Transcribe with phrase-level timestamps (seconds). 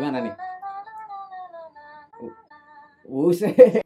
[0.00, 0.32] Gimana nih?
[3.12, 3.84] Buset.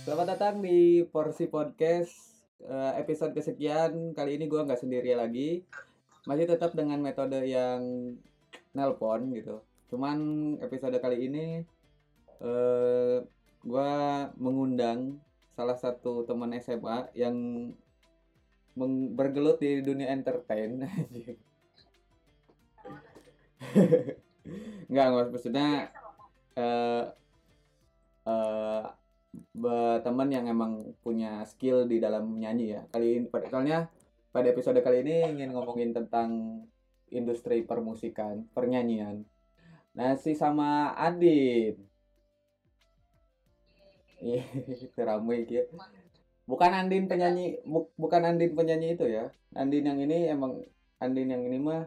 [0.00, 4.16] Selamat datang di Porsi Podcast eh, episode kesekian.
[4.16, 5.60] Kali ini gua nggak sendiri lagi.
[6.24, 8.16] Masih tetap dengan metode yang
[8.72, 9.60] nelpon gitu.
[9.92, 10.16] Cuman
[10.64, 11.68] episode kali ini
[12.40, 13.16] eh
[13.60, 13.92] gua
[14.40, 15.20] mengundang
[15.52, 17.36] salah satu teman SMA yang
[19.12, 20.80] bergelut di dunia entertain.
[24.88, 25.66] Enggak, nggak maksudnya
[26.56, 27.04] eh
[28.26, 28.82] eh
[29.62, 30.72] be- teman yang emang
[31.04, 32.80] punya skill di dalam nyanyi ya.
[32.92, 33.78] Kali ini pada soalnya
[34.34, 36.30] pada episode kali ini ingin ngomongin tentang
[37.18, 39.16] industri permusikan, pernyanyian.
[39.98, 41.74] Nah, si sama Adin.
[44.24, 45.74] Iya, itu ramai gitu.
[46.50, 49.24] Bukan Andin penyanyi, bu- bukan Andin penyanyi itu ya.
[49.60, 50.52] Andin yang ini emang
[51.04, 51.82] Andin yang ini mah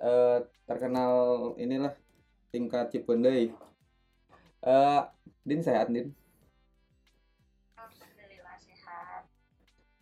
[0.00, 1.12] eh, terkenal
[1.56, 1.94] inilah
[2.50, 3.52] tingkat Cipendei.
[4.66, 5.02] Eh,
[5.46, 6.10] Din sehat, Din?
[7.78, 9.22] Alhamdulillah sehat.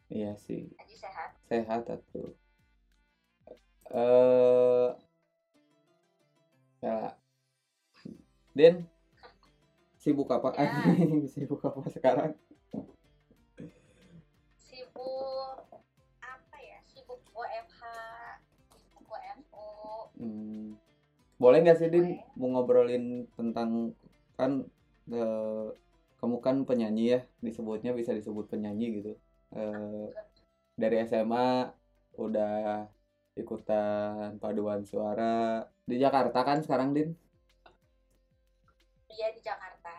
[0.08, 1.30] Iya sih, Aji sehat.
[1.48, 2.32] sehat atuh.
[3.92, 4.88] Eh,
[6.80, 7.12] ya.
[8.54, 8.86] Din,
[10.00, 10.54] sibuk apa?
[10.56, 10.70] Ya.
[11.34, 12.32] sibuk apa sekarang?
[14.56, 15.53] Sibuk
[20.18, 20.78] Hmm.
[21.42, 22.06] Boleh nggak sih Din
[22.38, 23.70] mau ngobrolin tentang
[24.38, 24.52] kan
[25.10, 25.66] eh,
[26.20, 29.12] kamu kan penyanyi ya disebutnya bisa disebut penyanyi gitu.
[29.54, 30.06] Eh,
[30.78, 31.70] dari SMA
[32.18, 32.86] udah
[33.34, 37.10] ikutan paduan suara di Jakarta kan sekarang Din?
[39.10, 39.94] Dia di Jakarta.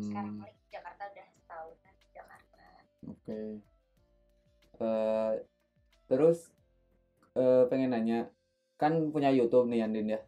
[0.00, 2.64] Sekarang Hmm, balik di Jakarta udah setahun di Jakarta.
[3.04, 3.40] oke.
[4.80, 5.32] Eh,
[6.08, 6.38] terus
[7.34, 8.30] eh, pengen nanya
[8.84, 10.20] kan punya YouTube nih Andin ya.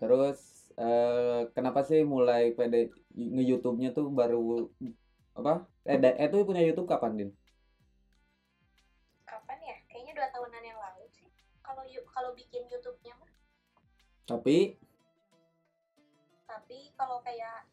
[0.00, 0.38] Terus
[0.76, 2.76] eh, kenapa sih mulai pada
[3.14, 4.68] nge-YouTube-nya tuh baru
[5.38, 5.64] apa?
[5.86, 7.30] Eh, da- eh tuh punya YouTube kapan, Din?
[9.24, 9.76] Kapan ya?
[9.88, 11.28] Kayaknya dua tahunan yang lalu sih.
[11.64, 11.82] Kalau
[12.12, 13.30] kalau bikin YouTube-nya mah.
[14.28, 14.76] Tapi
[16.44, 17.66] Tapi kalau kayak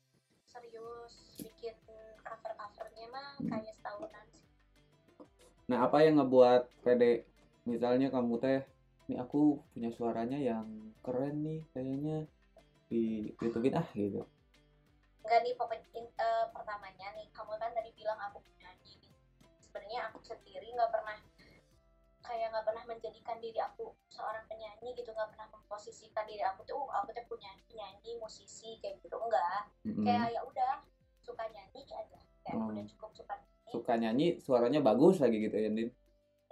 [0.48, 1.76] serius bikin
[2.24, 4.44] cover-covernya mah kayak setahunan sih.
[5.70, 7.24] nah apa yang ngebuat pede
[7.68, 8.62] misalnya kamu teh
[9.10, 10.66] nih aku punya suaranya yang
[11.06, 12.18] keren nih kayaknya
[12.92, 14.22] di YouTubein ah gitu.
[15.22, 18.98] Enggak nih pokoknya eh, pertamanya nih kamu kan tadi bilang aku penyanyi
[19.62, 21.18] sebenarnya aku sendiri nggak pernah
[22.22, 26.78] kayak nggak pernah menjadikan diri aku seorang penyanyi gitu nggak pernah memposisikan diri aku tuh
[26.78, 30.06] "Uh, aku tuh punya penyanyi musisi kayak gitu enggak Mm-mm.
[30.06, 30.86] kayak ya udah
[31.22, 32.70] suka nyanyi aja kayak Hmm.
[32.74, 35.90] udah cukup suka nyanyi Suka nyanyi suaranya bagus lagi gitu ya, Din.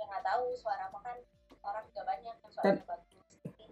[0.10, 1.18] Nggak tahu suara apa kan
[1.62, 3.30] orang juga banyak yang suaranya bagus.
[3.40, 3.66] Tapi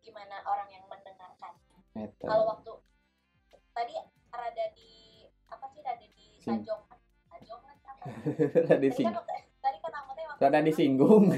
[0.00, 1.54] gimana orang yang mendengarkan?
[2.16, 2.72] Kalau waktu
[3.72, 3.94] tadi
[4.28, 4.90] rada di
[5.46, 6.82] apa sih rada di Sing- sajong
[7.26, 8.04] sajong kan apa?
[8.64, 11.24] Rada tadi dising- kan waktu tadi kan aku teh rada disinggung.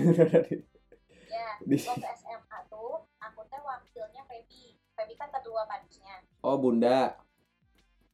[1.31, 4.77] Ya di- waktu SMA tuh aku teh wakilnya Feby.
[4.93, 7.17] Feby kan ketua padusnya Oh, Bunda.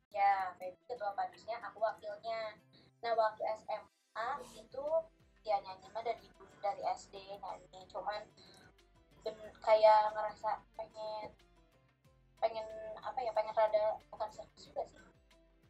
[0.09, 2.55] ya Feby ketua padusnya aku wakilnya.
[3.01, 4.85] Nah waktu SMA itu
[6.67, 8.21] dari SD nyanyi cuman
[9.23, 11.31] ben- kayak ngerasa pengen
[12.43, 12.67] pengen
[12.99, 14.99] apa ya pengen rada bukan serius juga sih.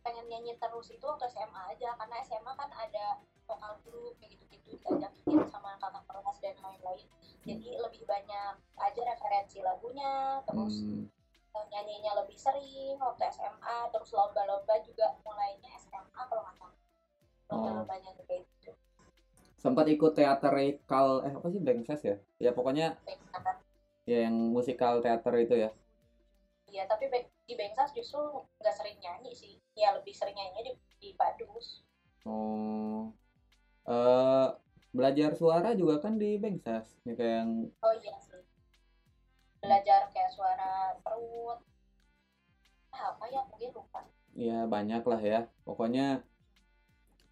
[0.00, 3.06] Pengen nyanyi terus itu waktu SMA aja karena SMA kan ada
[3.46, 7.06] vokal grup kayak gitu-gitu diajakin sama kakak kelas dan lain-lain.
[7.46, 11.06] Jadi lebih banyak aja referensi lagunya terus Hmm.
[11.56, 16.80] eh, nyanyinya lebih sering waktu SMA terus lomba-lomba juga mulainya SMA kalau nggak salah.
[17.48, 18.55] Lomba-lombanya juga itu
[19.66, 22.16] Sempat ikut teaterikal eh apa sih Bengses ya?
[22.38, 22.94] Ya pokoknya
[24.06, 25.70] ya yang musikal teater itu ya.
[26.70, 27.10] Iya tapi
[27.50, 30.72] di Bengsas justru nggak sering nyanyi sih ya lebih sering nyanyi di,
[31.02, 31.82] di Padus
[32.26, 33.10] Oh.
[33.90, 34.48] Eh
[34.94, 37.02] belajar suara juga kan di Bengsas.
[37.02, 37.50] Nih kayak yang
[37.82, 38.38] oh iya sih
[39.58, 41.58] belajar kayak suara perut
[42.94, 44.06] apa ya mungkin lupa
[44.38, 45.40] ya banyak lah ya.
[45.66, 46.22] Pokoknya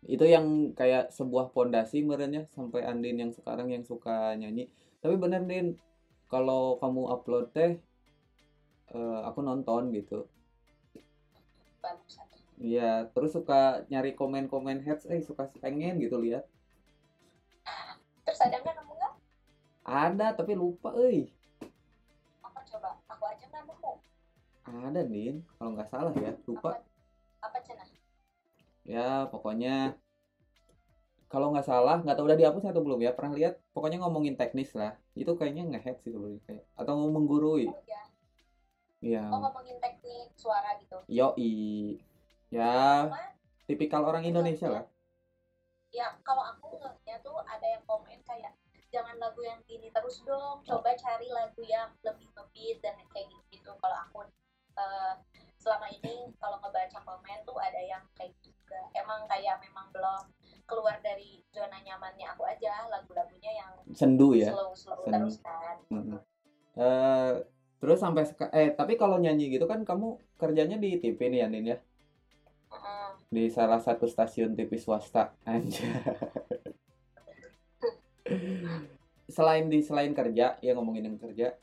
[0.04, 4.68] itu yang kayak sebuah pondasi merenya sampai Andin yang sekarang yang suka nyanyi.
[5.00, 5.76] Tapi bener Din,
[6.28, 7.72] kalau kamu upload teh
[8.94, 10.28] eh, aku nonton gitu.
[12.56, 16.46] Iya, terus suka nyari komen-komen heads, eh suka pengen gitu lihat.
[18.24, 19.12] terus ada nggak nemu nggak
[19.84, 21.28] Ada tapi lupa, euy.
[22.40, 23.92] apa coba aku aja nggak nemu
[24.64, 26.80] Ada Din, kalau nggak salah ya, lupa.
[26.80, 26.93] apa
[28.84, 29.96] Ya, pokoknya
[31.32, 33.58] kalau nggak salah nggak tahu udah dihapus atau belum ya pernah lihat?
[33.74, 34.94] Pokoknya ngomongin teknis lah.
[35.18, 37.66] Itu kayaknya ngehack sih sebenarnya kayak atau menggurui.
[37.66, 38.02] Oh ya
[39.04, 40.96] ya oh ngomongin teknik suara gitu.
[41.12, 42.00] Yoi.
[42.48, 43.36] Ya cuma
[43.68, 44.84] tipikal orang Indonesia lah.
[45.92, 48.56] Ya kalau aku ngeliatnya tuh ada yang komen kayak
[48.94, 53.42] jangan lagu yang gini terus dong coba cari lagu yang lebih ngebeat dan kayak gitu
[53.50, 54.30] gitu kalau aku
[54.78, 55.14] eh,
[55.58, 60.22] selama ini kalau ngebaca komen tuh ada yang kayak gitu juga emang kayak memang belum
[60.66, 64.50] keluar dari zona nyamannya aku aja lagu-lagunya yang sendu ya?
[64.50, 65.76] slow slow terus kan.
[65.92, 66.18] Mm-mm.
[66.74, 67.32] Eh,
[67.78, 71.66] terus sampai eh tapi kalau nyanyi gitu kan kamu kerjanya di TV nih ya Nin
[71.70, 71.78] ya?
[73.30, 75.86] Di salah satu stasiun TV swasta aja
[79.28, 81.54] selain di selain kerja ya ngomongin yang kerja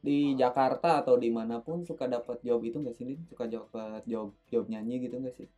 [0.00, 3.20] di Jakarta atau di mana pun suka dapat job itu nggak sih Din?
[3.28, 5.48] suka dapat job job nyanyi gitu nggak sih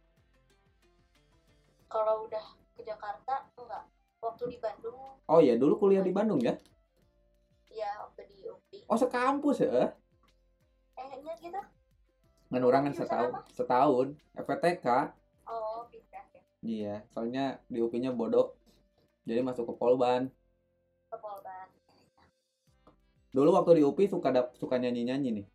[1.93, 2.41] kalau udah
[2.73, 3.85] ke Jakarta enggak.
[4.25, 5.21] Waktu di Bandung.
[5.29, 6.57] Oh ya dulu kuliah di Bandung ya?
[7.69, 9.93] Ya waktu di UPI oh sekampus ya?
[10.97, 11.61] Eh nya gitu.
[12.49, 13.41] Kan Jurusan setahun apa?
[13.53, 14.07] setahun.
[14.33, 14.87] FPTK
[15.45, 16.43] oh pindah ya.
[16.63, 18.57] Iya soalnya di UPI-nya bodoh.
[19.29, 20.33] Jadi masuk ke Polban.
[21.13, 21.69] Ke Polban.
[23.33, 25.47] Dulu waktu di UPI suka dap suka nyanyi nyanyi nih.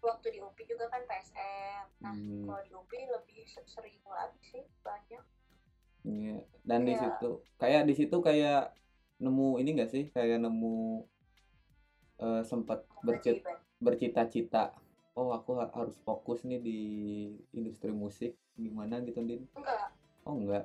[0.00, 2.50] Waktu di UPI juga kan PSM nah Hmm.
[2.50, 5.22] kalau di UPI lebih se- sering lagi sih banyak
[6.02, 6.36] Iya.
[6.62, 7.00] Dan di Iya.
[7.08, 8.74] situ kayak di situ kayak
[9.18, 10.04] nemu ini enggak sih?
[10.10, 11.06] Kayak nemu
[12.18, 13.58] eh, sempat bercit kewajiban.
[13.78, 14.64] bercita-cita.
[15.12, 16.80] Oh, aku ha- harus fokus nih di
[17.52, 18.32] industri musik.
[18.54, 19.42] Gimana gitu, Din?
[19.52, 19.90] enggak
[20.22, 20.64] Oh, enggak.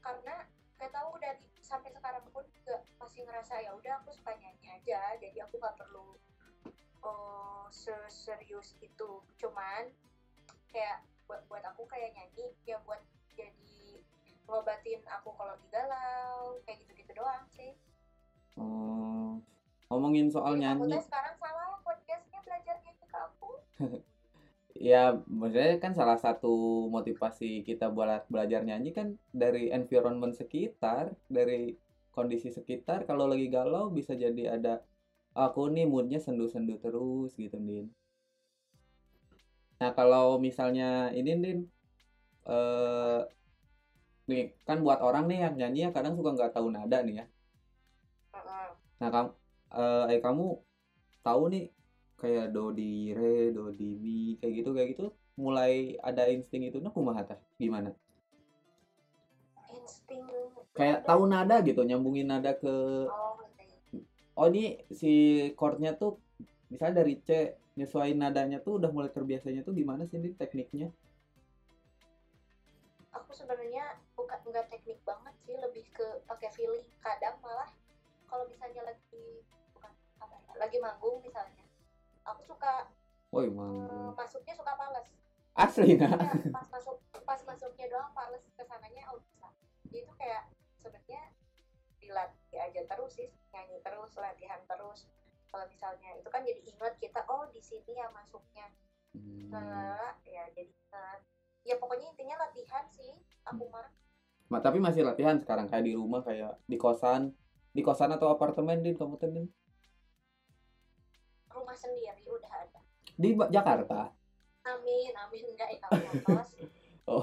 [0.00, 0.42] karena
[0.76, 5.18] gak tahu dari sampai sekarang pun juga masih ngerasa ya udah aku suka nyanyi aja
[5.18, 6.14] jadi aku gak perlu
[7.02, 9.90] oh, seserius itu cuman
[10.68, 13.02] kayak buat buat aku kayak nyanyi ya buat
[14.46, 17.74] ngobatin aku kalau lagi galau kayak gitu gitu doang sih
[18.56, 19.36] Oh,
[19.92, 20.88] ngomongin soal Jadi nyanyi.
[20.88, 23.50] takutnya sekarang salah podcastnya belajar nyanyi ke aku
[24.76, 31.80] Ya, maksudnya kan salah satu motivasi kita buat belajar nyanyi kan dari environment sekitar, dari
[32.12, 33.08] kondisi sekitar.
[33.08, 34.84] Kalau lagi galau bisa jadi ada
[35.32, 37.88] aku nih moodnya sendu-sendu terus gitu, Din.
[39.80, 41.58] Nah, kalau misalnya ini, Din,
[42.44, 43.20] eh
[44.26, 47.24] nih kan buat orang nih yang nyanyi ya kadang suka nggak tahu nada nih ya.
[48.34, 48.68] Heeh.
[49.00, 49.28] Nah, kamu
[50.12, 50.46] eh kamu
[51.26, 51.64] tahu nih
[52.16, 55.04] kayak do di re, do di mi kayak gitu kayak gitu
[55.36, 57.38] mulai ada insting itu nah kumaha tah?
[57.60, 57.92] Gimana?
[59.74, 60.24] insting
[60.76, 62.74] Kayak tahu nada gitu, nyambungin nada ke
[63.08, 63.36] oh
[64.36, 65.12] oh ini si
[65.56, 66.20] chordnya tuh
[66.68, 70.92] misalnya dari C nyesuaiin nadanya tuh udah mulai terbiasanya tuh gimana sih Din, tekniknya?
[73.16, 73.96] aku sebenarnya
[74.46, 76.86] nggak teknik banget sih lebih ke pakai feeling.
[77.02, 77.70] Kadang malah
[78.26, 81.66] kalau misalnya lagi bukan apa ya lagi manggung misalnya
[82.26, 82.90] aku suka
[83.30, 84.14] Woi, eh, manggung.
[84.14, 85.06] masuknya suka pales.
[85.56, 86.12] Asli nah.
[86.12, 89.48] ya, pas masuk pas masuknya doang pales ke sananya oh bisa.
[89.88, 91.22] Jadi itu kayak sebenarnya
[92.02, 95.08] dilatih aja terus sih nyanyi terus latihan terus.
[95.48, 98.68] Kalau misalnya itu kan jadi ingat kita oh di sini ya masuknya.
[99.16, 99.48] Hmm.
[99.48, 101.20] nah ya jadi ingat.
[101.66, 103.16] Ya pokoknya intinya latihan sih
[103.48, 103.88] aku mah
[104.46, 107.34] Ma, tapi masih latihan sekarang kayak di rumah kayak di kosan,
[107.74, 109.46] di kosan atau apartemen Din kamu tuh Din?
[111.50, 112.80] rumah sendiri udah ada
[113.16, 114.12] Di Ba- Jakarta.
[114.62, 115.86] amin amin enggak ya
[117.06, 117.22] Oh,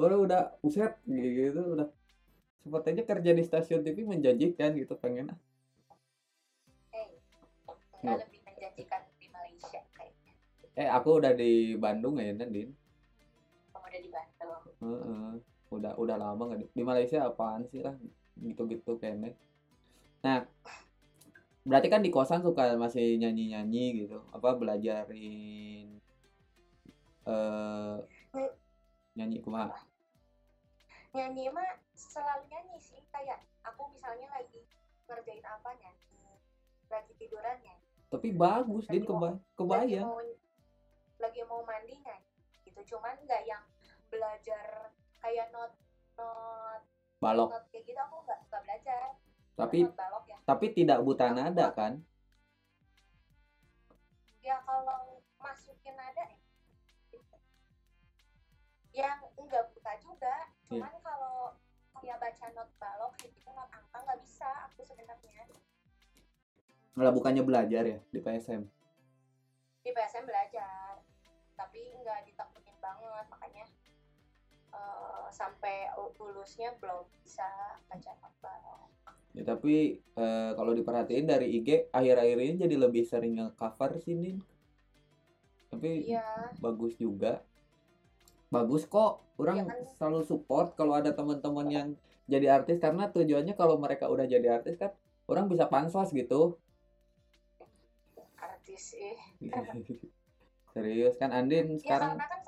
[0.00, 1.88] udah udah uset gitu udah
[2.82, 5.38] aja kerja di stasiun TV menjanjikan gitu pengen ah.
[6.90, 7.08] eh
[8.00, 8.16] No.
[8.16, 10.32] lebih menjanjikan di Malaysia kayaknya
[10.72, 12.72] Eh aku udah di Bandung ya Din.
[13.70, 15.30] kamu udah di Bandung Heeh.
[15.68, 17.94] Udah udah lama nggak di, di Malaysia apaan sih lah
[18.36, 19.36] gitu-gitu kayaknya.
[20.20, 20.46] Nah,
[21.62, 24.24] berarti kan di kosan suka masih nyanyi-nyanyi gitu.
[24.32, 26.00] Apa belajarin
[27.28, 28.50] eh
[29.12, 29.76] nyanyi kumaha?
[31.08, 34.60] nyanyi mah selalu nyanyi sih kayak aku misalnya lagi
[35.04, 36.04] ngerjain apa nyanyi
[36.86, 40.04] lagi tiduran nyanyi Tapi bagus Din Lagi mau- keba lagi kebayang.
[40.06, 40.20] mau
[41.18, 42.28] lagi mau mandi nyanyi
[42.62, 43.64] gitu cuman nggak yang
[44.08, 45.72] belajar kayak not
[46.18, 46.80] not
[47.18, 47.48] Balok.
[47.50, 49.00] not kayak gitu aku nggak nggak belajar.
[49.58, 50.38] Tapi balok ya.
[50.46, 51.98] tapi tidak buta nada kan?
[54.38, 56.38] ya kalau masukin nada ya
[58.96, 60.34] yang enggak buta juga.
[60.70, 61.54] Cuman kalau
[61.98, 65.44] kayak baca not balok kayak gitu not angka nggak bisa aku sebenarnya.
[66.98, 68.62] Malah bukannya belajar ya di PSM.
[69.78, 71.00] di PSM belajar
[71.56, 73.64] tapi nggak ditekunin banget makanya
[74.72, 77.46] eh, sampai lulusnya belum bisa
[77.86, 78.56] baca novel
[79.36, 84.42] Ya, tapi eh, kalau diperhatiin dari IG akhir-akhir ini jadi lebih sering nge-cover sih Nin.
[85.70, 87.44] Tapi iya bagus juga.
[88.48, 89.22] Bagus kok.
[89.38, 89.78] Orang Iya kan?
[89.94, 91.88] selalu support kalau ada teman-teman yang
[92.26, 94.90] jadi artis karena tujuannya kalau mereka udah jadi artis kan
[95.30, 96.58] orang bisa pansos gitu.
[98.38, 99.14] artis sih
[100.74, 102.40] Serius kan Andin ya sekarang karena kan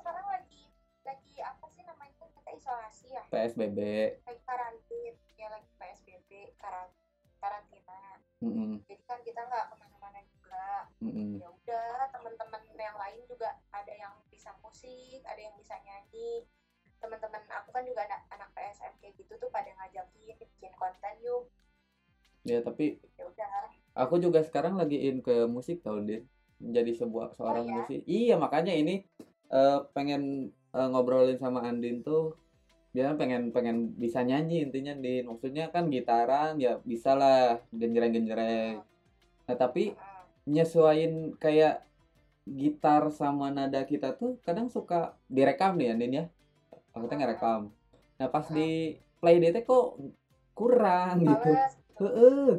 [3.11, 3.79] isolasi ya PSBB.
[4.27, 6.31] lagi karantin ya lagi psbb
[6.63, 6.95] karan-
[7.43, 8.01] karantina
[8.41, 11.43] Mm-mm, jadi kan kita nggak ke mana-mana juga mm-mm.
[11.43, 16.47] ya udah teman-teman yang lain juga ada yang bisa musik ada yang bisa nyanyi
[17.01, 21.49] teman-teman aku kan juga ada anak PSM kayak gitu tuh pada ngajakin bikin konten yuk
[22.41, 26.25] Ya tapi ya udah aku juga sekarang lagi in ke musik tau Din.
[26.57, 27.73] Menjadi sebuah seorang ya?
[27.85, 28.01] musik.
[28.09, 29.05] Iya makanya ini
[29.53, 32.33] eh, pengen eh, ngobrolin sama Andin tuh
[32.91, 35.31] dia pengen pengen bisa nyanyi intinya Din.
[35.31, 38.83] Maksudnya kan gitaran ya bisa lah genjreng-genjreng.
[39.47, 41.87] Nah tapi Mm, nyesuain kayak
[42.49, 46.25] gitar sama nada kita tuh kadang suka direkam nih Andin ya.
[46.97, 47.71] Aku tuh ngerekam.
[48.19, 50.01] Nah pas di play DT kok
[50.57, 51.53] kurang gitu.
[52.03, 52.51] Heeh.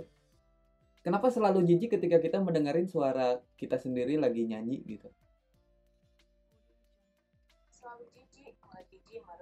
[1.02, 5.10] Kenapa selalu jijik ketika kita mendengarin suara kita sendiri lagi nyanyi gitu?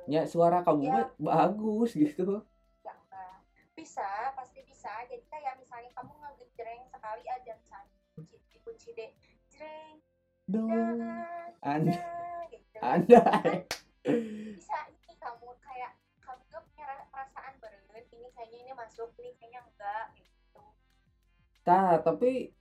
[0.10, 1.06] Ya suara kamu Ya.
[1.22, 2.42] bagus gitu.
[3.80, 9.12] Bisa pasti bisa jadi kayak misalnya kamu ngegejreng sekali aja misalnya kunci dikunci deh
[9.48, 10.04] jreng
[10.52, 11.00] dan
[11.64, 11.96] Anda,
[12.52, 12.76] gitu.
[12.84, 13.24] Anda.
[14.60, 19.32] bisa ini kamu kayak kamu gak punya ra- perasaan beren ini kayaknya ini masuk ini
[19.40, 20.64] kayaknya enggak gitu
[21.64, 22.52] Tah, tapi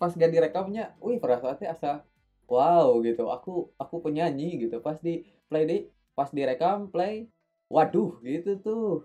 [0.00, 2.08] pas gak direkamnya, wih perasaannya asa
[2.48, 3.28] wow gitu.
[3.28, 4.80] Aku aku penyanyi gitu.
[4.80, 5.78] Pas di play di
[6.16, 7.28] pas direkam play,
[7.68, 9.04] waduh gitu tuh.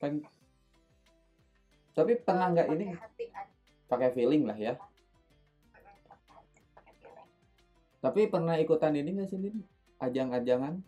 [0.00, 0.24] Peng-
[1.94, 2.96] tapi pernah nggak ini
[3.86, 4.74] pakai feeling lah ya?
[8.02, 9.62] Tapi pernah ikutan ini nggak sih Din?
[10.02, 10.82] Ajang-ajangan?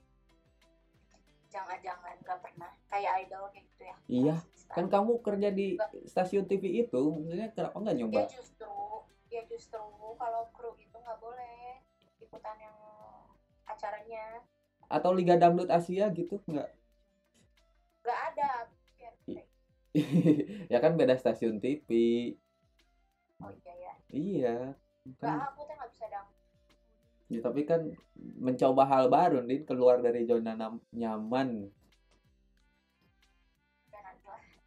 [1.56, 2.70] jangan-jangan nggak pernah.
[2.92, 3.96] Kayak idol kayak gitu ya.
[4.06, 4.36] Iya,
[4.68, 8.20] kan kamu kerja di stasiun TV itu maksudnya kenapa nggak ya nyoba?
[8.28, 8.74] justru.
[9.32, 9.82] Ya justru.
[10.20, 11.80] Kalau kru itu nggak boleh
[12.20, 12.76] ikutan yang
[13.64, 14.44] acaranya
[14.86, 16.70] atau Liga Dangdut Asia gitu nggak?
[18.02, 18.50] Nggak ada.
[20.72, 21.88] Ya kan beda stasiun TV
[23.40, 24.56] oh iya ya iya
[25.20, 25.40] kan.
[25.52, 26.28] Aku tuh nggak bisa dang
[27.26, 27.80] ya, tapi kan
[28.38, 30.54] mencoba hal baru nih keluar dari zona
[30.94, 31.72] nyaman.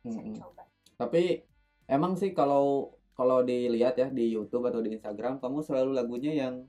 [0.04, 0.64] Dicoba.
[1.00, 1.44] Tapi
[1.88, 6.68] emang sih kalau kalau dilihat ya di YouTube atau di Instagram kamu selalu lagunya yang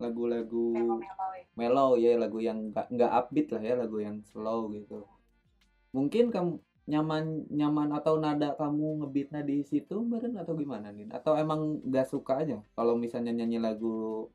[0.00, 1.44] lagu-lagu melo-melo ya.
[1.54, 5.04] mellow ya lagu yang nggak nggak upbeat lah ya lagu yang slow gitu.
[5.92, 6.56] Mungkin kamu
[6.90, 12.08] nyaman nyaman atau nada kamu ngebeatnya di situ beren atau gimana nih atau emang nggak
[12.08, 14.26] suka aja kalau misalnya nyanyi lagu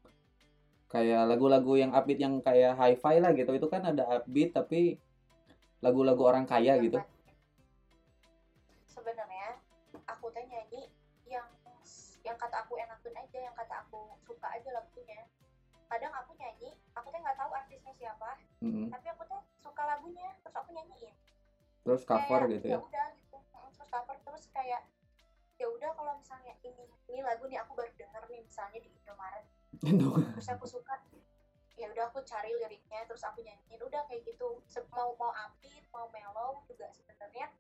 [0.87, 3.51] kayak lagu-lagu yang upbeat yang kayak hi-fi lah gitu.
[3.51, 5.01] Itu kan ada upbeat tapi
[5.83, 7.01] lagu-lagu orang kaya gitu.
[8.87, 9.59] sebenarnya
[10.07, 10.87] aku teh nyanyi
[11.27, 11.45] yang
[12.23, 15.27] yang kata aku enakin aja yang kata aku suka aja lagunya
[15.85, 18.89] kadang aku nyanyi aku teh nggak tahu artisnya siapa Mm-mm.
[18.89, 21.15] tapi aku teh suka lagunya terus aku nyanyiin.
[21.85, 22.77] Terus cover Kayak, gitu ya?
[22.81, 23.37] udah gitu.
[23.77, 24.81] Terus cover terus kayak
[25.55, 29.45] ya udah kalau misalnya ini ini lagu nih aku baru denger nih misalnya di Indomaret.
[29.79, 30.97] Terus aku suka
[31.75, 34.63] ya udah aku cari liriknya terus aku nyanyiin udah kayak gitu.
[34.91, 37.51] Mau mau upbeat mau mellow juga sebenarnya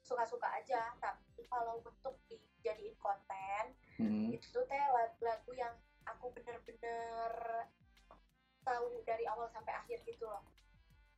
[0.00, 4.30] suka-suka aja tapi kalau untuk dijadiin konten Mm-mm.
[4.30, 5.74] itu teh lagu, lagu yang
[6.06, 7.32] aku bener-bener
[8.62, 10.42] tahu dari awal sampai akhir gitu loh.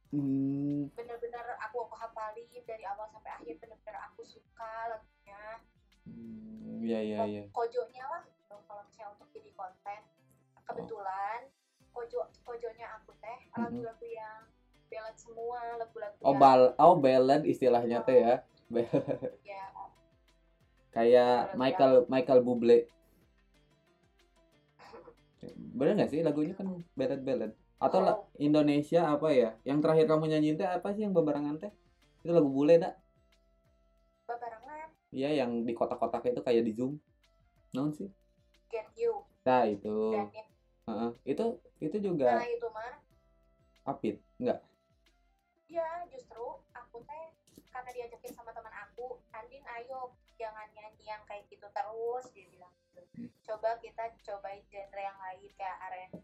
[0.09, 5.61] Hmm, bener-bener aku aku hafalin dari awal sampai akhir bener-bener aku suka lagunya.
[6.09, 7.43] Hmm, iya iya iya.
[7.53, 10.01] Kojonya lah gitu, kalau misalnya untuk jadi konten
[10.69, 11.41] kebetulan
[11.97, 13.57] kojo kojonya aku teh Mhm.
[13.57, 14.41] lagu-lagu yang
[14.89, 18.35] ballad semua lagu-lagu oh yang bal oh ballad istilahnya teh ya
[19.45, 19.65] ya
[20.93, 22.89] kayak Michael Michael Bublé
[25.55, 26.21] bener nggak sih?
[26.27, 26.67] Lagunya kan
[26.99, 27.53] ballad ballad.
[27.79, 29.55] Atau la- Indonesia apa ya?
[29.63, 31.07] Yang terakhir kamu nyanyiin teh apa sih?
[31.07, 31.73] Yang bebarengan teh?
[32.27, 32.95] Itu lagu bule dak.
[34.29, 37.01] Babarengan iya yang di kotak-kotak itu kayak di zoom.
[37.73, 38.11] Non sih?
[38.69, 39.25] Get You.
[39.47, 39.95] Nah itu.
[40.13, 40.53] It-
[40.89, 41.11] Heeh.
[41.29, 41.45] itu
[41.79, 42.93] itu nah juga itu mah.
[43.85, 44.61] apit nggak?
[45.69, 47.27] Ya justru aku teh
[47.69, 52.73] karena diajakin sama teman aku Andin ayo jangan nyanyi yang kayak gitu terus dia bilang
[53.01, 53.15] gitu.
[53.17, 53.31] Hmm.
[53.43, 56.17] coba kita cobain genre yang lain kayak R&B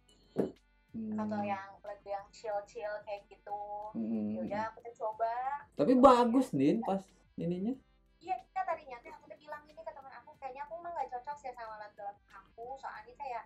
[0.95, 4.31] Hmm, atau yang lagu yang chill chill kayak gitu Mm.
[4.31, 5.35] ya udah aku tuh coba
[5.75, 6.57] Tapi Coba bagus ya.
[6.57, 7.02] Din pas
[7.37, 7.75] ininya.
[8.16, 11.11] iya kita tadinya tuh aku tuh bilang gini ke teman aku kayaknya aku mah nggak
[11.11, 13.45] cocok sih sama lagu-lagu kamu soalnya kayak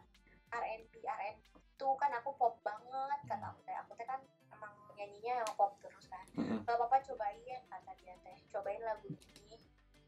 [0.50, 4.20] R&B R&B itu kan aku pop banget kata aku teh aku teh kan
[4.50, 6.61] emang nyanyinya yang pop terus kan Heeh.
[6.62, 9.08] gak apa-apa cobain kata dia teh cobain lagu
[9.38, 9.56] ini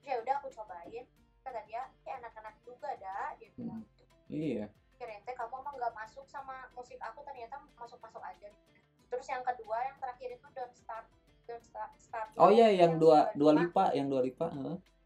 [0.02, 1.08] ya udah aku cobain
[1.40, 4.04] kata dia ya anak-anak juga dah dia bilang gitu.
[4.30, 4.66] Iya.
[5.00, 8.49] kirain teh kamu emang nggak masuk sama musik aku ternyata masuk-masuk aja
[9.09, 11.06] terus yang kedua yang terakhir itu don't start
[11.49, 13.64] don't start, start Oh iya yang dua dua lipat.
[13.66, 14.47] lipa, yang dua lipa.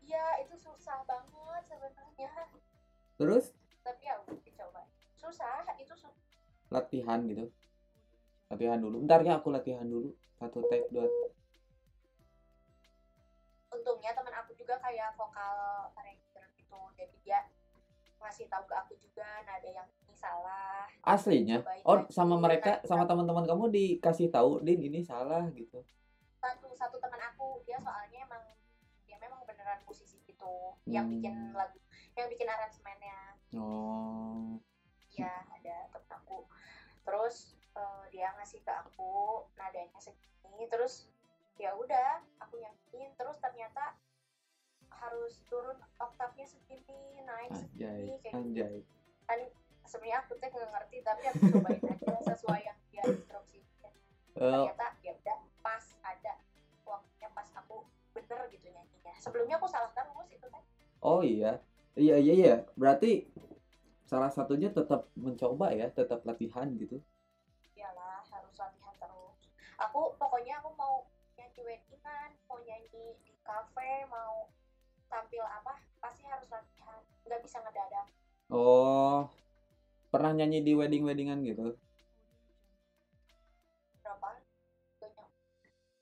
[0.02, 2.32] iya itu susah banget sebenarnya
[3.14, 4.82] Terus tapi ya udah dicoba
[5.16, 6.12] susah itu susah
[6.68, 7.46] latihan gitu.
[8.50, 9.00] Latihan dulu.
[9.06, 10.10] Bentar ya aku latihan dulu.
[10.36, 11.06] Satu take dua.
[13.74, 16.23] untungnya teman aku juga kayak vokal gitu
[16.94, 17.38] jadi dia
[18.18, 21.60] ngasih tahu ke aku juga nada yang ini salah Aslinya.
[21.84, 25.84] Oh, sama mereka Nah, sama teman-teman kamu dikasih tahu, Din ini salah gitu.
[26.36, 28.44] satu satu teman aku dia soalnya emang
[29.04, 31.12] dia memang beneran musisi gitu yang Hmm.
[31.14, 31.76] bikin lagu
[32.14, 33.18] yang bikin aransemennya
[33.54, 34.60] Oh.
[35.10, 36.44] ya ada temen aku
[37.00, 39.08] terus eh, dia ngasih ke aku
[39.54, 41.08] nadanya segini terus
[41.56, 43.96] ya udah aku nyanyiin terus ternyata
[45.00, 47.64] harus turun oktavnya segini naik Anjay,
[48.04, 48.76] segini kayak gitu anjay.
[49.24, 49.40] kan
[49.84, 53.58] sebenarnya aku tuh nggak ngerti tapi aku cobain aja sesuai yang dia instruksi
[54.34, 56.34] Eh, ternyata ya udah pas ada
[56.82, 60.62] waktunya pas aku bener gitu nyanyinya sebelumnya aku salah terus itu kan
[61.00, 61.62] oh iya.
[61.94, 62.54] Iya iya iya.
[62.74, 63.30] Berarti
[64.02, 66.98] salah satunya tetap mencoba ya, tetap latihan gitu.
[67.78, 69.38] iyalah harus latihan terus
[69.78, 71.06] aku pokoknya aku mau
[71.38, 74.50] nyanyi weddingan mau nyanyi di cafe mau
[75.14, 78.06] tampil apa pasti harus latihan nggak bisa ngedadak
[78.46, 79.30] Oh.
[80.06, 81.74] Pernah nyanyi di wedding-weddingan gitu?
[83.96, 84.28] berapa
[85.00, 85.26] banyak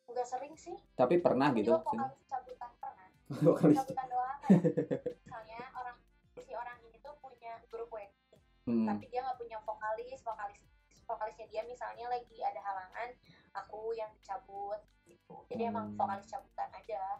[0.04, 1.70] nggak sering sih Tapi pernah gitu.
[1.72, 3.08] vokalis cabutan pernah
[3.46, 3.76] Vokalis.
[3.78, 4.60] cabutan doang kayak
[5.22, 5.96] misalnya orang
[6.36, 8.16] si orang ini tuh punya grup wedding
[8.62, 8.86] Hmm.
[8.86, 10.62] tapi dia nggak punya vokalis vokalis
[11.02, 13.10] vokalisnya dia misalnya lagi ada halangan
[13.54, 15.98] aku yang dicabut gitu jadi emang Hmm.
[15.98, 17.18] vokalis cabutan aja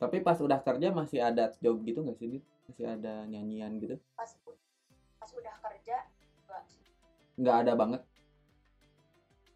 [0.00, 2.42] Tapi pas udah kerja masih ada job gitu nggak sih, Din?
[2.66, 4.00] Masih ada nyanyian gitu?
[4.16, 4.30] pas
[5.14, 5.96] pas udah kerja
[6.40, 6.80] enggak sih.
[7.36, 8.02] Nggak ada banget.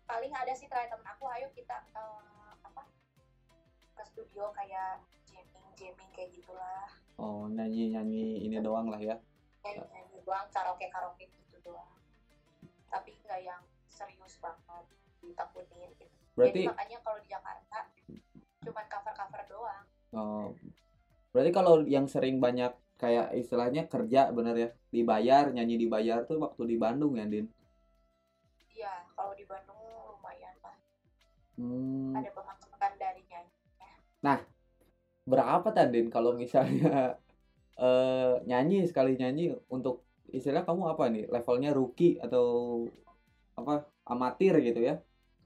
[0.04, 2.84] paling ada sih terakhir temen aku ayo kita eh, apa
[3.90, 6.84] ke studio kayak jamming jamming kayak gitulah
[7.16, 9.16] Oh, nyanyi-nyanyi ini doang lah ya.
[9.64, 11.88] nyanyi nyanyi doang karaoke karaoke gitu doang
[12.86, 14.84] tapi nggak yang serius banget
[15.18, 17.78] ditekunin gitu Berarti jadi makanya kalau di Jakarta
[18.60, 20.54] cuman cover cover doang oh,
[21.34, 26.62] berarti kalau yang sering banyak kayak istilahnya kerja bener ya, dibayar, nyanyi dibayar tuh waktu
[26.70, 27.46] di Bandung ya, Din?
[28.74, 29.78] iya kalau di Bandung
[30.14, 30.76] lumayan lah
[31.54, 32.10] Hmm.
[32.18, 34.42] ada pemasukan dari nyanyi
[35.24, 37.16] berapa Tandin kalau misalnya
[37.80, 42.46] eh nyanyi sekali nyanyi untuk istilah kamu apa nih levelnya rookie atau
[43.54, 44.98] apa amatir gitu ya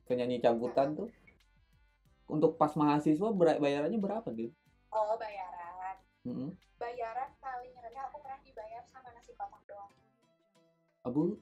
[0.09, 1.09] penyanyi cabutan tuh
[2.28, 4.52] untuk pas mahasiswa bayarannya berapa Din?
[4.92, 5.96] Oh bayaran.
[6.27, 6.51] Mm-mm.
[6.77, 9.90] bayaran paling rendah aku pernah dibayar sama nasi kotak doang.
[11.03, 11.38] Abu?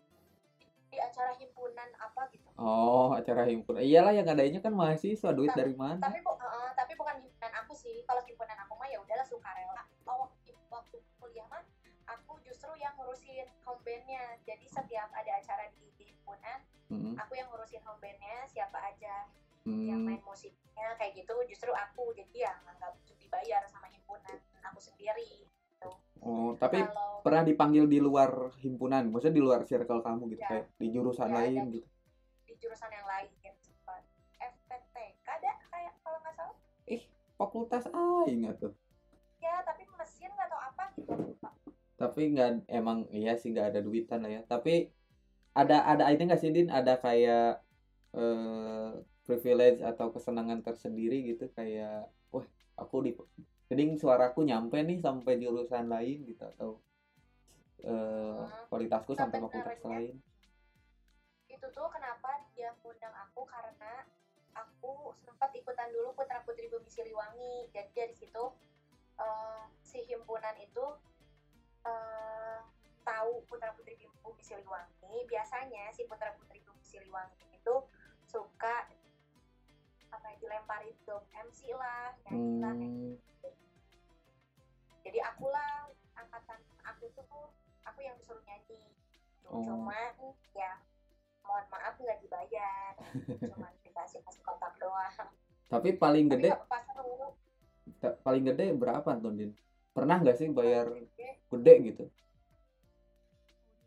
[0.88, 2.46] Di acara himpunan apa gitu.
[2.56, 5.98] Oh acara himpunan iyalah yang adanya kan mahasiswa duit dari mana?
[5.98, 8.00] tapi bu eh, tapi bukan himpunan aku sih.
[8.06, 9.84] Kalau himpunan aku mah ya udahlah sukarela.
[10.06, 10.30] Oh
[10.70, 11.64] waktu kuliah mah
[12.06, 14.38] aku justru yang ngurusin home bandnya.
[14.46, 17.14] Jadi setiap ada acara di, di himpunan Mm-mm.
[17.18, 19.26] aku yang ngurusin home bandnya siapa aja
[19.66, 20.06] yang Hmm.
[20.06, 22.14] main musiknya kayak gitu justru aku.
[22.14, 22.54] Jadi ya
[26.56, 30.48] tapi kalau pernah dipanggil di luar himpunan maksudnya di luar circle kamu gitu Ya.
[30.50, 31.74] kayak di jurusan Ya, lain ada.
[31.74, 31.88] gitu
[32.46, 33.28] di jurusan yang lain
[33.60, 34.02] sempat
[34.38, 36.56] FPTK ada kayak kalau nggak salah
[37.36, 38.72] fakultas aing tuh
[39.38, 41.50] ya tapi mesin nggak tahu apa gitu lupa.
[42.00, 44.88] tapi nggak emang iya sih nggak ada duitan lah ya tapi
[45.52, 47.60] ada ada ini nggak sih din ada kayak
[48.16, 48.90] eh
[49.26, 52.46] privilege atau kesenangan tersendiri gitu kayak wah
[52.78, 53.12] aku di
[53.66, 56.70] jadi suaraku nyampe nih sampai jurusan lain gitu atau
[57.82, 60.16] eh kualitasku sampai fakultas Sebenarnya- lain.
[61.46, 64.06] Itu tuh kenapa dia undang aku karena
[64.54, 67.68] aku sempat ikutan dulu putra putri bumi siliwangi.
[67.70, 68.44] Jadi dari situ
[69.18, 70.84] eh, si himpunan itu
[71.84, 72.58] eh,
[73.02, 75.26] tahu putra putri bumi siliwangi.
[75.26, 77.74] Biasanya si putra putri bumi siliwangi itu
[78.26, 78.88] suka
[80.06, 83.12] apa ya dilemparin job MC lah nyanyi lah hmm,
[85.06, 85.86] jadi akulah
[86.18, 87.46] angkatan aku tuh
[87.86, 88.90] aku yang disuruh nyanyi
[89.46, 89.62] Oh.
[89.62, 90.82] cuman ya
[91.46, 92.98] mohon maaf nggak dibayar
[93.54, 95.30] cuma dikasih kasih kontak doang
[95.70, 97.30] Tapi paling tapi gede nggak apa-apa seru
[98.02, 99.54] ta- paling gede berapa Din?
[99.94, 101.38] Pernah nggak sih bayar Gede.
[101.46, 102.04] gede gitu?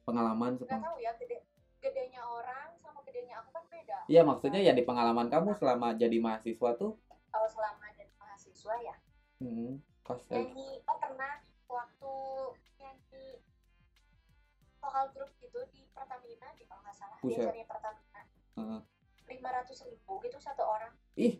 [0.08, 1.44] Pengalaman nggak tahu ya gede
[1.84, 6.18] gedenya orang sama gedenya aku kan beda Iya maksudnya ya di pengalaman kamu selama jadi
[6.18, 6.96] mahasiswa tuh
[7.30, 8.96] kalau selama jadi mahasiswa ya
[9.44, 9.76] hmm,
[10.10, 11.38] kos nyanyi oh pernah
[11.70, 12.14] waktu
[12.82, 13.38] nyanyi
[14.82, 17.46] vokal grup gitu di Pertamina di kalau nggak salah Buset.
[17.46, 18.22] cari Pertamina.
[19.30, 20.90] Lima ratus ribu gitu satu orang.
[21.14, 21.38] Ih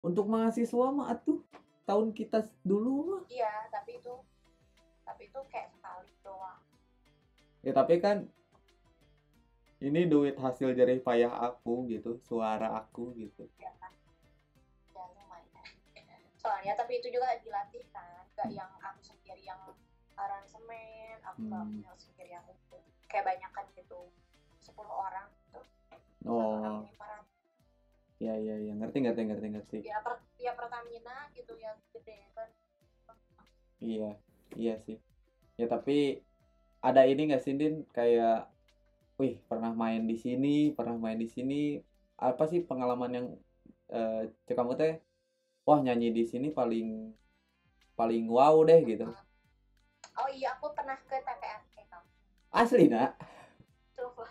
[0.00, 1.44] untuk mahasiswa mah atuh.
[1.84, 3.22] Tahun kita dulu mah.
[3.28, 4.16] Iya tapi itu
[5.04, 6.64] tapi itu kayak sekali doang.
[7.60, 8.32] Ya tapi kan
[9.84, 13.44] ini duit hasil jerih payah aku gitu suara aku gitu.
[13.60, 13.76] Ya
[16.44, 19.56] soalnya tapi itu juga dilatih kan gak yang aku sendiri yang
[20.12, 21.80] aransemen aku gak Hmm.
[21.80, 22.76] yang sendiri yang itu
[23.08, 24.12] kayak banyak kan gitu
[24.60, 25.60] 10 orang gitu.
[26.28, 26.60] Oh.
[26.60, 27.24] orang 500.
[28.20, 28.72] ya ya ya.
[28.76, 29.78] Ngerti ngerti ngerti ngerti.
[29.84, 32.48] Ya per, ya Pertamina gitu yang gede kan.
[33.80, 34.10] Iya
[34.56, 35.00] iya sih.
[35.56, 36.20] Ya tapi
[36.80, 37.84] ada ini nggak sih Din?
[37.92, 38.48] Kayak
[39.16, 41.80] wih pernah main di sini pernah main di sini.
[42.20, 43.26] Apa sih pengalaman yang
[43.92, 44.96] eh cek kamu teh
[45.64, 47.12] wah nyanyi di sini paling
[47.96, 49.08] paling wow deh gitu.
[50.14, 52.08] Oh iya aku pernah ke TPR kayak kamu
[52.52, 53.16] asli nak?
[53.96, 54.28] Coba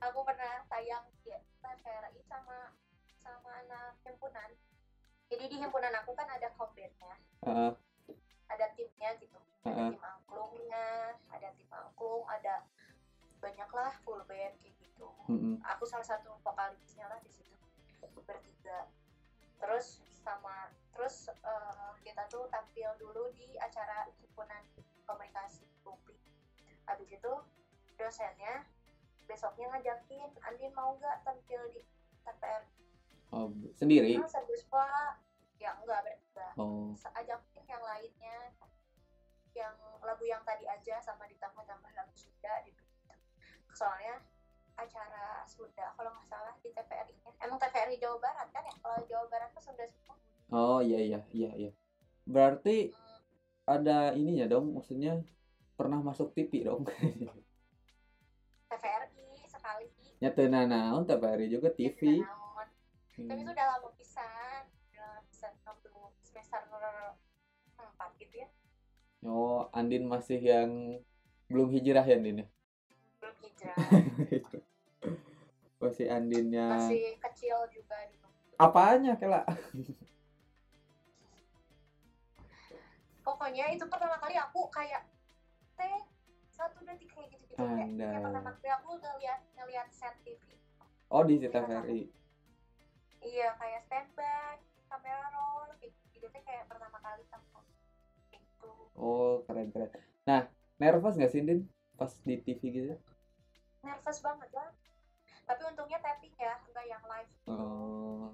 [0.00, 2.72] aku pernah tayang di TVRI sama
[3.20, 4.50] sama anak himpunan.
[5.28, 7.72] Jadi di himpunan aku kan ada kompetnya Heeh,
[8.48, 9.38] ada timnya gitu.
[9.68, 12.64] Ada tim angklungnya ada tim angklung ada
[13.38, 15.06] banyak lah full band kayak gitu.
[15.76, 17.52] Aku salah satu vokalisnya lah di situ.
[18.24, 18.88] Bertiga
[19.58, 24.62] terus sama terus eh, kita tuh tampil dulu di acara himpunan
[25.06, 26.18] komunikasi publik.
[26.84, 27.32] Habis itu
[27.98, 28.66] dosennya
[29.28, 31.84] besoknya ngajakin Andin mau nggak tampil di
[32.24, 32.64] TPR
[33.34, 34.16] oh, sendiri?
[34.18, 35.20] Ah serius pak.
[35.58, 36.94] Ya enggak bertiga oh.
[36.94, 38.38] Ajakin yang lainnya
[39.56, 39.74] yang
[40.06, 42.82] lagu yang tadi aja sama ditambah-tambah lagu Sunda gitu.
[43.74, 44.22] Soalnya
[44.78, 48.74] acara Sunda kalau nggak salah di TVRI nya emang TVRI Jawa Barat kan ya?
[48.78, 50.14] Kalau Jawa Barat tuh Sunda semua.
[50.48, 51.70] Oh iya iya iya iya.
[52.24, 53.20] Berarti Hmm,
[53.68, 55.20] ada ininya dong maksudnya
[55.74, 56.86] pernah masuk TV dong.
[58.70, 59.86] TVRI sekali.
[60.20, 62.66] Nyatena naon TVRI juga TV naon.
[63.18, 63.54] tapi itu Hmm.
[63.56, 64.62] udah lama pisan.
[64.94, 65.90] Udah pisan waktu
[66.22, 66.62] semester
[67.78, 68.48] empat gitu ya.
[69.24, 70.70] Oh Andin masih yang
[71.50, 72.48] belum hijrah ya Andin ya
[73.58, 73.78] hijrah
[75.82, 76.66] masih Andinnya.
[76.74, 79.46] Masih kecil juga gitu apanya kela?
[83.22, 85.06] Pokoknya itu pertama kali aku kayak
[85.78, 86.02] teh
[86.50, 88.10] satu detik kayak gitu gitu kayak, Anda.
[88.10, 90.42] kayak pertama kali aku ngeliat ngeliat set TV
[91.14, 92.10] oh di TVRI
[93.22, 94.58] iya kayak standby
[94.90, 97.62] kamera roll kayak gitu teh kayak pertama kali aku
[98.34, 98.70] gitu.
[98.98, 99.94] Oh keren keren
[100.26, 100.50] nah
[100.82, 102.98] nervous nggak sih Din pas di TV gitu
[103.88, 104.70] nervous banget lah.
[105.48, 107.32] Tapi untungnya tapping ya enggak yang live.
[107.48, 108.28] Oh.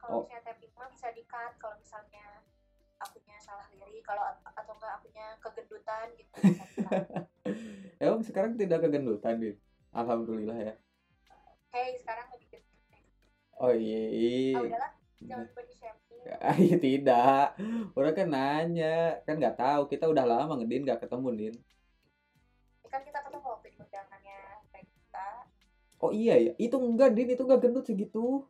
[0.00, 0.22] Kalau Oh.
[0.24, 2.40] misalnya tapping mah bisa di cut kalau misalnya
[2.96, 6.30] akunya salah lirik kalau atau enggak akunya kegendutan gitu
[8.04, 9.56] emang sekarang tidak kegendutan Din
[9.92, 10.74] alhamdulillah ya.
[11.68, 12.70] Hey sekarang lebih gede
[13.58, 14.02] oh iya.
[14.08, 14.56] Iya.
[14.56, 14.92] ah udahlah.
[15.24, 16.20] Jangan body shaming
[16.68, 17.46] iya, tidak.
[17.96, 18.96] Orang kan nanya.
[19.24, 19.88] Kan nggak tahu.
[19.88, 21.54] Kita udah lama ngedin nggak ketemu din.
[22.88, 23.23] Kan kita
[26.04, 26.52] oh iya ya?
[26.60, 27.32] Itu enggak din.
[27.32, 28.44] Itu enggak gendut segitu.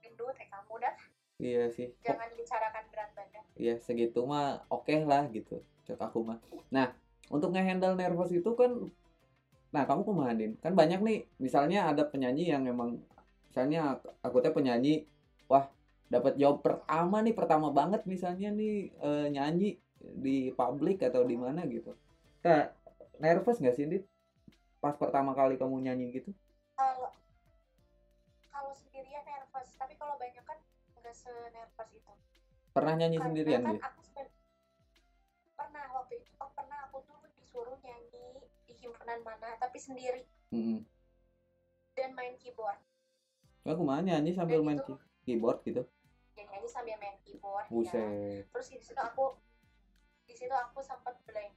[0.00, 0.96] Gendut kayak kamu dah
[1.42, 1.90] iya sih.
[2.00, 3.42] Jangan dibicarakan berat badan.
[3.58, 5.60] Iya segitu mah oke lah gitu.
[5.84, 6.38] Cek aku mah.
[6.72, 6.94] Nah
[7.28, 8.70] untuk ngehandle nervous itu kan
[9.74, 10.56] nah kamu kumaha din?
[10.62, 11.18] Kan banyak nih.
[11.42, 13.02] Misalnya ada penyanyi yang memang
[13.50, 15.04] misalnya aku- teh penyanyi
[15.50, 15.68] wah
[16.08, 21.66] dapat job pertama nih pertama banget misalnya nih eh, nyanyi di publik atau di mana
[21.66, 21.92] gitu.
[22.46, 22.70] Nah
[23.18, 24.02] nervous nggak sih din
[24.84, 26.28] pas pertama kali kamu nyanyi gitu?
[26.76, 27.08] Kalau
[28.46, 30.60] kalau sendirian nervous tapi kalau banyak kan
[30.94, 32.12] nggak senervous itu
[32.70, 34.34] pernah nyanyi Karena sendirian kan gitu aku seben-
[35.54, 38.26] pernah waktu itu oh pernah aku tuh disuruh nyanyi
[38.62, 40.28] di himpunan mana tapi sendiri.
[40.50, 40.84] Hmm.
[41.94, 42.76] dan main keyboard.
[43.64, 45.82] Aku mah nyanyi sambil Dan main itu- key- keyboard gitu?
[46.34, 47.72] Dan nyanyi sambil main keyboard ya.
[47.72, 48.44] buset.
[48.44, 49.38] Terus di situ aku
[50.24, 51.54] di situ aku sempat blank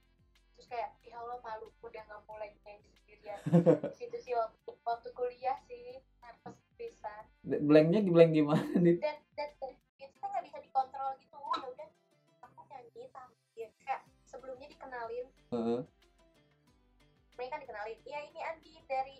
[0.68, 3.40] kayak ya Allah malu udah nggak mulai nyanyi sendirian.
[3.92, 7.24] Di situ sih waktu, waktu kuliah sih nervous pisan.
[7.42, 11.36] Blanknya blank gimana din dan dan, dan itu kan nggak bisa dikontrol gitu.
[11.36, 11.88] Ya udah
[12.44, 15.26] aku nyanyi tampil kayak sebelumnya dikenalin.
[15.50, 15.80] Heeh.
[17.34, 19.16] mereka kan dikenalin ya ini Andi dari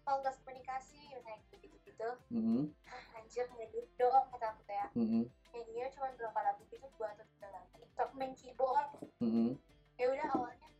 [0.00, 0.96] fakultas komunikasi.
[1.12, 2.70] Misalnya gitu gitu Mm-mm.
[2.86, 5.26] ah anjir ngedit dong kata aku teh Mm-mm.
[5.52, 8.88] nyanyinya cuma berapa lagu gitu dua atau tiga lagu top main keyboard.
[9.18, 9.58] Mm-mm.
[9.98, 10.77] ya udah awalnya ya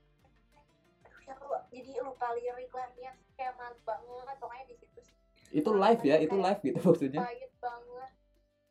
[1.68, 5.16] jadi lupa lirik lagunya kayak mantap banget pokoknya di situ sih
[5.50, 7.20] Itu live ya, itu live gitu maksudnya.
[7.58, 8.10] banget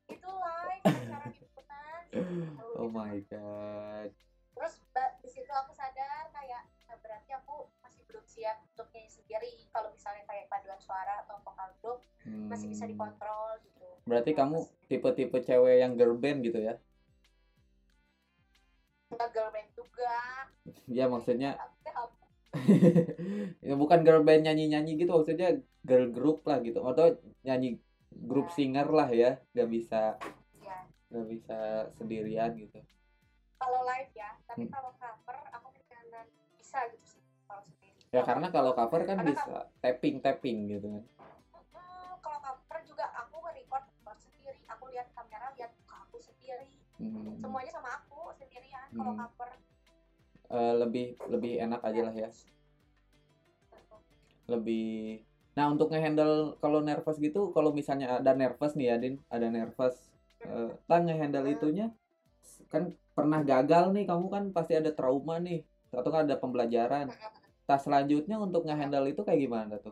[0.07, 2.01] itu live acara liputan
[2.79, 4.10] Oh my god.
[4.53, 4.73] terus
[5.19, 9.89] di situ aku sadar kayak nah, berarti aku masih belum siap untuk nyanyi sendiri kalau
[9.89, 11.99] misalnya kayak paduan suara atau vokal group
[12.47, 12.91] masih bisa Hmm.
[12.91, 14.57] dikontrol gitu Berarti kamu
[14.88, 16.79] tipe-tipe cewek yang girl band gitu ya?
[19.10, 20.15] nggak girl band juga
[20.97, 21.60] Ya maksudnya?
[23.67, 27.78] Ya bukan girl band nyanyi-nyanyi gitu maksudnya girl group lah gitu atau nyanyi
[28.13, 28.56] grup Ya.
[28.56, 30.02] singer lah ya nggak bisa
[30.63, 30.78] ya
[31.12, 31.58] nggak bisa
[31.96, 32.80] sendirian gitu
[33.58, 34.74] kalau live ya tapi Hmm.
[34.74, 36.26] kalau cover aku benar
[36.58, 40.88] bisa gitu sih kalau sendiri ya karena kalau cover kan Karena bisa tapping tapping gitu
[40.98, 41.04] kan
[41.78, 46.70] Hmm, kalau cover juga aku nge-record record sendiri aku lihat kamera lihat muka aku sendiri
[46.98, 47.38] Hmm.
[47.38, 49.22] semuanya sama aku sendirian kalau Hmm.
[49.22, 49.50] cover
[50.47, 52.29] Eh, lebih lebih enak aja lah ya.
[54.47, 55.19] Lebih
[55.57, 59.97] nah untuk ngehandle kalau nervous gitu kalau misalnya ada nervous nih ya ada nervous
[60.86, 61.89] tang ngehandle itunya
[62.69, 67.12] kan pernah gagal nih kamu kan pasti ada trauma nih atau kan ada pembelajaran.
[67.67, 69.91] Tas selanjutnya untuk ngehandle itu kayak gimana tuh?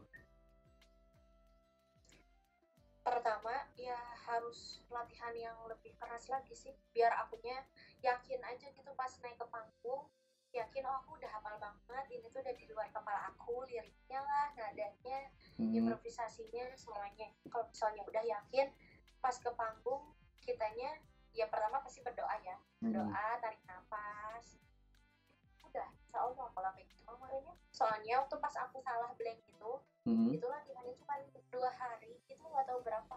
[3.03, 7.59] Pertama ya harus latihan yang lebih keras lagi sih biar akunya
[7.99, 10.07] yakin aja gitu pas naik ke panggung
[10.55, 14.47] yakin oh aku udah hafal banget ini tuh udah di luar kepala aku liriknya lah
[14.55, 15.19] nadanya
[15.55, 17.31] Hmm, improvisasinya semuanya.
[17.47, 18.67] Kalau misalnya udah yakin
[19.19, 20.03] pas ke panggung
[20.37, 20.99] kitanya
[21.31, 22.59] ya pertama pasti berdoa ya.
[22.79, 24.59] Hmm, doa tarik nafas.
[25.61, 27.07] Udah insya Allah kalau kayak gitu.
[27.07, 29.71] Makanya soalnya waktu pas aku salah blank itu
[30.03, 30.27] hmm.
[30.29, 31.15] itu latihannya cuma
[31.49, 33.15] dua hari itu nggak tahu berapa.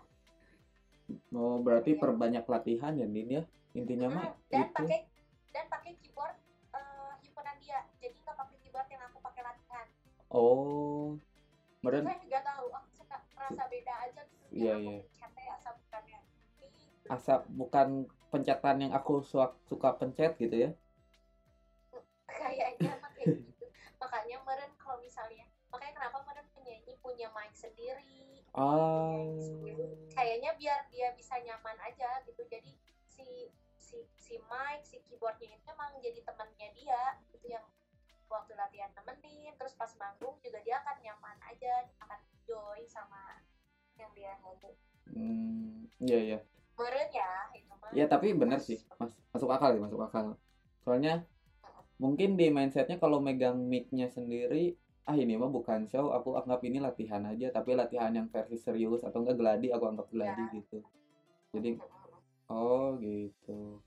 [1.34, 2.00] Oh berarti Iya.
[2.00, 3.42] perbanyak latihan ya Din ya?
[3.74, 4.74] Intinya mah Hmm, dan itu.
[4.74, 4.98] pakai
[5.50, 6.36] dan pakai keyboard
[10.32, 11.16] oh.
[11.82, 14.44] Meren saya juga tahu aku suka merasa beda aja gitu.
[14.50, 14.98] Iya, iya.
[15.06, 16.18] pencetnya asal bukannya
[17.08, 17.88] asap bukan
[18.28, 20.70] pencetan yang aku suka, suka pencet gitu ya?
[22.28, 23.64] Kayaknya kayak gitu.
[23.96, 28.44] Makanya meren kalau misalnya makanya kenapa meren penyanyi punya mic sendiri?
[29.40, 32.44] Sendiri kayaknya biar dia bisa nyaman aja gitu.
[32.50, 32.76] Jadi
[33.08, 33.48] si
[33.80, 37.64] si si mic si keyboardnya itu emang jadi temannya dia gitu yang
[38.28, 43.42] waktu latihan temenin terus pas manggung juga dia akan nyaman aja akan enjoy sama
[43.96, 44.72] yang dia nyanyi
[45.12, 46.38] hmm, iya iya
[46.78, 50.36] meren ya itu mah Ya tapi bener sih, mas, masuk akal sih, masuk akal.
[50.84, 51.24] Soalnya
[51.96, 54.76] mungkin di mindsetnya kalau megang mic-nya sendiri,
[55.08, 59.02] ah ini mah bukan show, aku anggap ini latihan aja, tapi latihan yang versi serius
[59.02, 60.54] atau enggak geladi, aku anggap geladi Ya.
[60.60, 60.78] gitu.
[61.56, 61.70] Jadi,
[62.52, 63.80] oh gitu.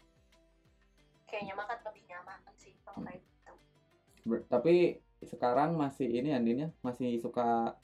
[1.30, 3.31] kayaknya mah kan lebih nyaman sih kalau kayak gitu
[4.25, 7.77] Ber- tapi sekarang masih ini Andinnya masih suka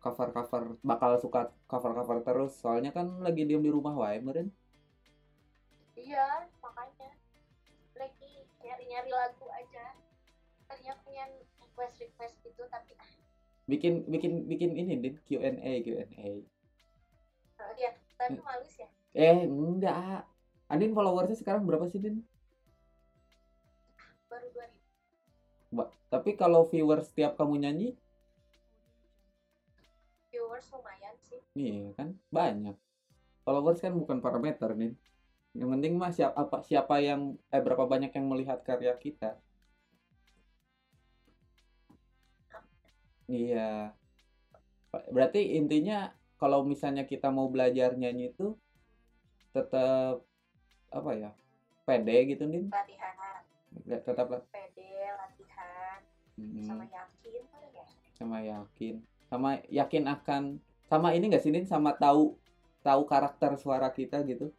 [0.00, 2.52] cover-cover, bakal suka cover-cover terus.
[2.58, 4.48] Soalnya kan lagi diem di rumah wae, meren.
[6.00, 7.12] iya makanya
[7.92, 9.92] lagi nyari-nyari lagu aja
[10.64, 13.10] tadinya pengen request request gitu tapi ah
[13.68, 16.26] Bikin bikin bikin ini din Q&A Q&A.
[17.76, 18.44] ya tapi Hmm.
[18.48, 20.24] malu sih ya Eh, enggak.
[20.72, 22.22] Andin followersnya sekarang berapa sih, Din?
[24.30, 24.79] baru dua ribu Ba-
[26.10, 27.88] tapi kalau viewers setiap kamu nyanyi,
[30.30, 32.74] viewers lumayan sih iya kan banyak.
[33.46, 34.94] Followers kan bukan parameter, Din.
[35.54, 39.38] Yang penting mah siapa apa siapa yang eh berapa banyak yang melihat karya kita.
[43.30, 43.94] Iya.
[44.90, 48.58] Berarti intinya kalau misalnya kita mau belajar nyanyi itu
[49.54, 50.22] tetap
[50.90, 51.30] apa ya?
[51.86, 52.70] Pede gitu, Din.
[52.70, 53.14] latihan
[53.70, 54.42] Nggak- Tetap lah.
[54.50, 56.00] pede latihan
[56.40, 56.64] Mm-mm.
[56.66, 57.84] sama yakin ya
[58.18, 58.94] sama yakin
[59.30, 60.42] sama yakin akan
[60.90, 61.66] sama ini nggak sih Din?
[61.68, 62.34] sama tahu
[62.82, 64.50] tahu karakter suara kita gitu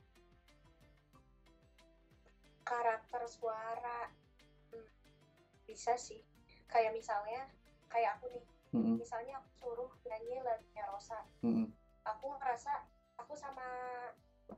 [2.63, 4.07] karakter suara
[4.71, 4.87] hmm,
[5.67, 6.21] bisa sih
[6.71, 7.51] kayak misalnya
[7.91, 11.67] kayak aku nih Mm-mm, misalnya aku suruh nyanyi lagunya Rosa mm-mm.
[12.07, 12.87] aku ngerasa
[13.19, 13.67] aku sama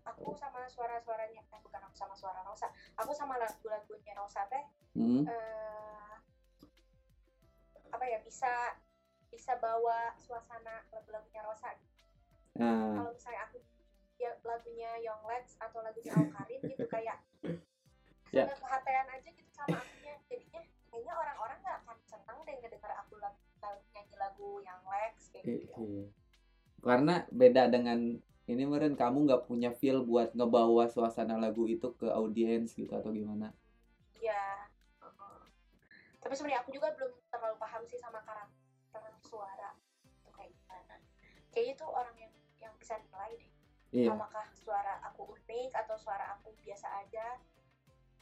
[0.04, 4.64] aku sama suara-suaranya eh bukan aku sama suara Rosa aku sama lagu-lagunya Rosa teh
[4.96, 5.24] Mm-mm.
[5.26, 6.14] eh,
[7.90, 8.52] apa ya bisa
[9.30, 11.72] bisa bawa suasana lagu-lagunya Rosa
[12.54, 13.58] nah kalau misalnya aku
[14.22, 17.18] ya lagunya Young Lex atau lagunya Aukarin gitu kayak
[18.34, 18.50] Ya.
[18.50, 20.58] ada kehatian aja gitu sama akunya jadinya
[20.90, 25.46] kayaknya orang-orang nggak akan senang deh ngedenger aku lagu, lagu- nyanyi lagu Young Lex kayak
[25.46, 26.06] gitu iya.
[26.82, 32.08] karena beda dengan ini meren kamu nggak punya feel buat ngebawa suasana lagu itu ke
[32.12, 33.56] audiens gitu atau gimana
[34.24, 34.72] Iya.
[36.24, 40.96] Tapi sebenarnya aku juga belum terlalu paham sih sama karakter suara itu kayak gimana.
[41.52, 43.52] Kayaknya itu orang yang yang bisa nilai deh.
[43.92, 47.44] iya Apakah suara aku unik atau suara aku biasa aja?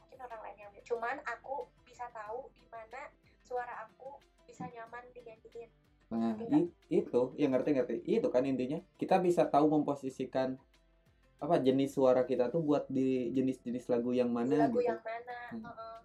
[0.02, 3.14] Mungkin orang lain yang cuman aku bisa tahu di mana
[3.46, 4.18] suara aku
[4.50, 5.70] bisa nyaman dinyanyiin.
[6.12, 6.68] Nah, Iya.
[6.92, 8.04] itu yang ngerti-ngerti.
[8.04, 8.80] Itu kan intinya.
[9.00, 10.60] Kita bisa tahu memposisikan
[11.42, 14.92] apa jenis suara kita tuh buat di jenis-jenis lagu yang mana lagu gitu.
[14.92, 15.40] yang mana?
[15.56, 15.64] Hmm.
[15.66, 15.98] Heeh.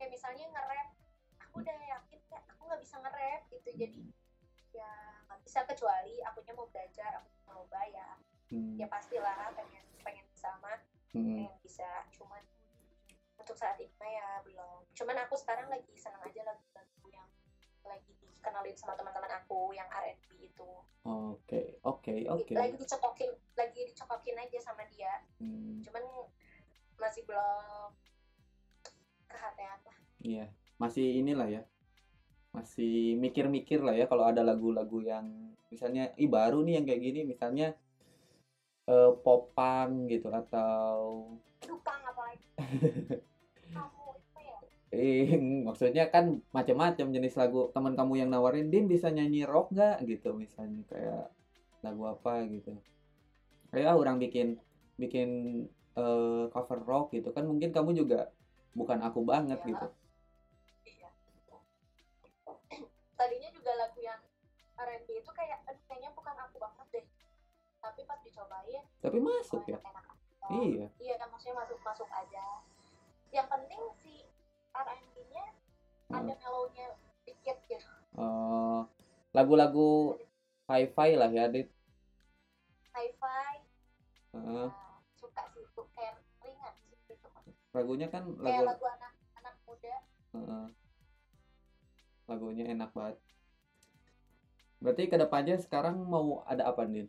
[0.00, 0.88] Kayak misalnya nge-rap,
[1.38, 3.68] aku udah yakin kayak aku nggak bisa nge-rap gitu.
[3.76, 4.00] Jadi
[4.72, 4.90] ya
[5.28, 8.08] nggak bisa kecuali akunya mau belajar, aku mau coba ya
[8.52, 10.76] Hmm, ya pastilah pengen pengen sama
[11.16, 12.44] hmm, pengen bisa cuman
[13.40, 17.01] untuk saat ini ya belum cuman aku sekarang lagi senang aja lagu-lagu
[17.84, 20.70] lagi dikenalin sama teman-teman aku yang R&B itu
[21.02, 22.54] Oke, oke, oke.
[22.54, 25.10] lagi dicokokin lagi dicokokin aja sama dia
[25.42, 26.30] Hmm, cuman
[26.94, 27.90] masih belum
[29.26, 30.46] kehatean lah iya.
[30.78, 31.62] Masih inilah ya.
[32.54, 37.20] Masih mikir-mikir lah ya kalau ada lagu-lagu yang misalnya ih baru nih yang kayak gini
[37.24, 37.72] misalnya
[38.84, 41.24] eh popang gitu atau
[41.64, 43.31] Dupang apalagi kamu itu ya
[44.92, 45.24] Eh,
[45.66, 47.72] maksudnya kan macam-macam jenis lagu.
[47.72, 51.32] Teman kamu yang nawarin, Din bisa nyanyi rock nggak gitu misalnya kayak
[51.80, 52.76] lagu apa gitu.
[53.72, 54.60] Kayak ah, orang bikin
[55.00, 55.28] bikin
[55.96, 58.28] eh, cover rock gitu kan mungkin kamu juga
[58.72, 59.68] bukan aku banget Iya.
[59.68, 59.86] gitu.
[60.88, 61.08] iya
[63.12, 64.20] tadinya juga lagu yang
[64.76, 67.06] R&B itu kayak aduh kayaknya bukan aku banget deh
[67.78, 69.76] tapi pas dicobain Tapi masuk oh, ya.
[69.76, 70.46] enak-enak aja.
[70.48, 70.86] Iya.
[70.96, 72.44] iya kan maksudnya masuk masuk aja
[73.32, 73.80] yang penting
[74.72, 75.44] R&B-nya
[76.12, 76.86] ada melownya
[77.24, 78.80] dikit gitu Eh,
[79.32, 80.20] lagu-lagu
[80.68, 81.68] hi-fi lah ya, Dit.
[82.92, 83.64] hi-fi
[84.36, 84.68] nah,
[85.16, 87.28] suka sih itu kayak ringan sih gitu
[87.72, 89.96] lagunya kan kayak lagu lagu anak anak muda
[90.32, 90.66] Heeh.
[92.28, 93.16] lagunya enak banget.
[94.80, 97.06] Berarti ke depannya sekarang mau ada apa nih?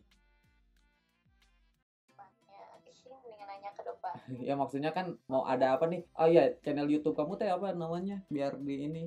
[4.47, 6.05] ya maksudnya kan mau ada apa nih?
[6.17, 8.21] Oh iya channel YouTube kamu teh apa namanya?
[8.29, 9.03] Biar di ini.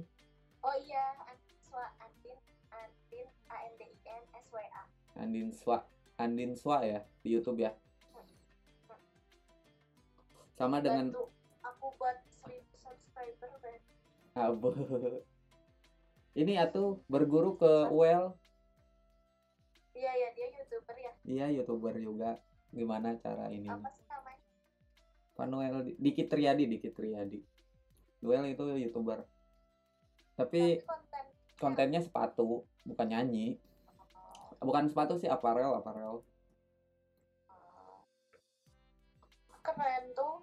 [0.62, 2.38] Oh iya Answa Andin
[2.74, 4.82] Andin A N D I N S W A.
[5.16, 5.78] Andin Swa
[6.18, 7.72] Andin Swa ya di YouTube ya?
[10.56, 11.28] Sama dengan bantu
[11.60, 13.76] aku buat 1000 subscriber dan
[14.36, 14.72] Abu.
[16.36, 18.36] Ini atuh berguru ke UL
[19.96, 21.12] iya ya dia youtuber ya.
[21.24, 22.40] Iya youtuber juga.
[22.72, 24.05] Gimana cara ini apa sih
[25.36, 27.40] namanya Panuel Dikit Triadi Dikit Triadi
[28.16, 29.28] Duel itu youtuber.
[30.36, 31.24] Tapi konten
[31.60, 33.60] kontennya sepatu bukan nyanyi.
[34.56, 36.24] Bukan sepatu sih aparel aparel.
[39.60, 40.40] Keren tuh.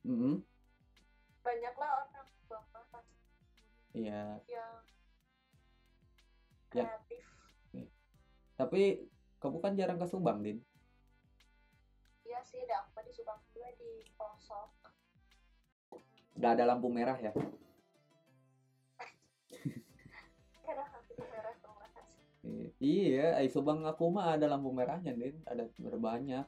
[0.00, 0.40] Mm-mm.
[1.44, 3.04] banyak lah orang bapak
[3.92, 4.40] iya.
[4.48, 4.72] Yang
[6.70, 6.86] Ya.
[6.86, 7.24] kreatif.
[8.56, 8.82] Tapi
[9.42, 10.64] kamu kan jarang ke Subang din
[12.30, 14.70] iya sih ada aku di Subang juga di pelosok.
[16.38, 17.34] Nggak ada lampu merah ya?
[20.62, 20.86] Merah
[22.78, 25.42] iya di Subang aku mah ada lampu merahnya din.
[25.42, 26.46] Ada berbanyak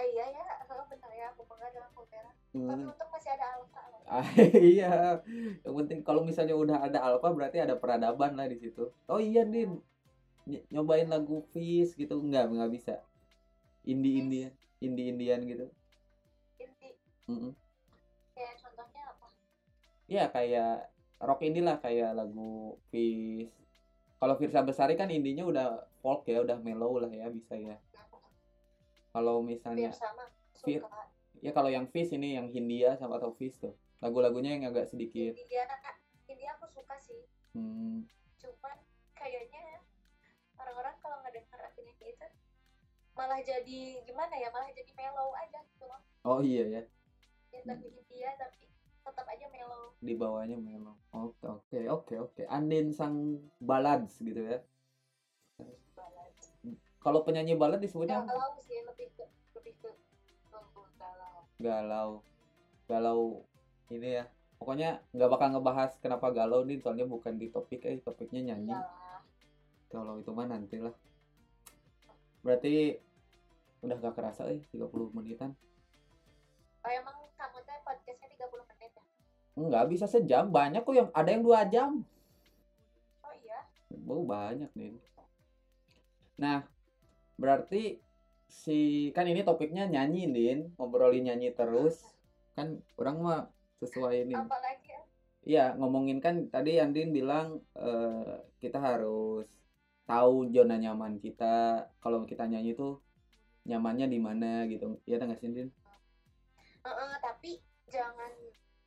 [0.00, 0.44] eh iya ya
[0.88, 2.34] benar ya aku bangga dengan lampu merah.
[2.36, 2.92] Tapi Hmm.
[2.92, 3.80] untung masih ada alfa
[4.10, 4.26] Ah,
[4.58, 5.22] iya.
[5.64, 8.90] Yang penting kalau misalnya udah ada alfa berarti ada peradaban lah di situ.
[9.08, 9.80] Oh iya din.
[10.44, 12.18] Ny- nyobain lagu Fish gitu.
[12.20, 13.00] Nggak nggak bisa
[13.90, 15.66] indie Indian indie Indian gitu.
[16.62, 16.88] Inti
[17.26, 17.52] Mm-mm.
[18.34, 19.26] kayak contohnya apa?
[20.10, 23.50] Ya kayak rock indie lah kayak lagu Fish
[24.20, 25.66] kalau Firsa Besari kan indinya udah
[26.04, 27.80] folk ya udah mellow lah ya bisa ya.
[29.10, 30.28] Kalau misalnya sama
[30.60, 30.84] Fir-
[31.40, 33.72] ya kalau yang Fish ini yang Hindia sama atau Fish tuh.
[34.04, 35.32] Lagu-lagunya yang agak sedikit.
[35.32, 35.64] India
[36.28, 37.24] India aku suka sih.
[37.56, 38.04] Hmm,
[38.38, 38.76] cuman
[39.16, 39.82] kayaknya
[40.60, 42.26] orang-orang kalau ngedenger aku nyanyi itu
[43.20, 46.00] malah jadi gimana ya malah jadi mellow aja gitu loh.
[46.24, 46.82] Oh iya ya.
[47.52, 48.64] Ya tapi India tapi
[49.04, 49.92] tetap aja mellow.
[50.00, 50.96] Di bawahnya mellow.
[51.12, 52.42] Oke oke oke oke.
[52.48, 54.64] Andin sang balads gitu ya.
[55.92, 56.32] Balad
[57.00, 59.24] kalau penyanyi balad disebutnya galau sih lebih ke
[59.56, 59.90] lebih ke
[60.56, 61.44] oh, galau.
[61.60, 62.10] Galau.
[62.88, 63.20] Galau
[63.92, 64.24] ini ya.
[64.56, 68.80] Pokoknya nggak bakal ngebahas kenapa galau nih soalnya bukan di topik eh topiknya nyanyi.
[69.92, 70.96] Kalau itu mah nanti lah
[72.40, 72.96] berarti
[73.80, 75.56] udah gak kerasa eh 30 menitan
[76.84, 79.04] oh emang kamu tuh podcastnya 30 menit ya
[79.60, 82.00] nggak bisa sejam banyak kok yang ada yang dua jam
[83.24, 83.60] oh iya
[84.08, 84.96] oh banyak nih
[86.40, 86.64] Nah,
[87.36, 88.00] berarti
[88.48, 90.58] si kan ini topiknya nyanyi, Din.
[90.80, 92.00] Ngobrolin nyanyi terus.
[92.56, 93.40] Kan orang mah
[93.84, 94.34] sesuai ini.
[94.36, 95.02] apalagi ya
[95.40, 99.48] Iya, ngomongin kan tadi Andin bilang eh, kita harus
[100.08, 101.88] tahu zona nyaman kita.
[102.00, 103.00] Kalau kita nyanyi tuh
[103.62, 104.98] nyamannya di mana gitu.
[105.04, 105.68] Iya nggak sih, Din?
[106.80, 108.32] Heeh, tapi jangan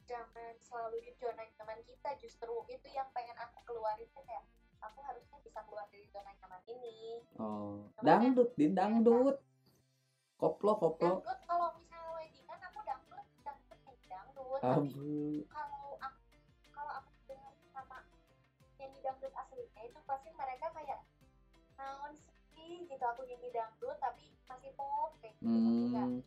[0.03, 4.43] jangan selalu di zona nyaman kita justru itu yang pengen aku keluarin tuh kayak
[4.80, 9.38] aku harusnya bisa keluar dari zona nyaman ini Oh, Namanya- dangdut, Din, dangdut.
[10.36, 11.24] Koplo, koplo.
[11.24, 15.15] dangdut kalau misalnya weddingan aku dangdut dangdut dangdut tapi Abu.
[15.47, 16.19] kalau aku
[16.67, 17.97] kalau aku dengar sama
[18.76, 20.99] nyanyi dangdut aslinya itu pasti mereka kayak
[21.74, 22.19] naon
[22.64, 25.51] sih gitu aku nyanyi dangdut tapi masih pop kayak gitu.
[25.51, 26.24] Hmm,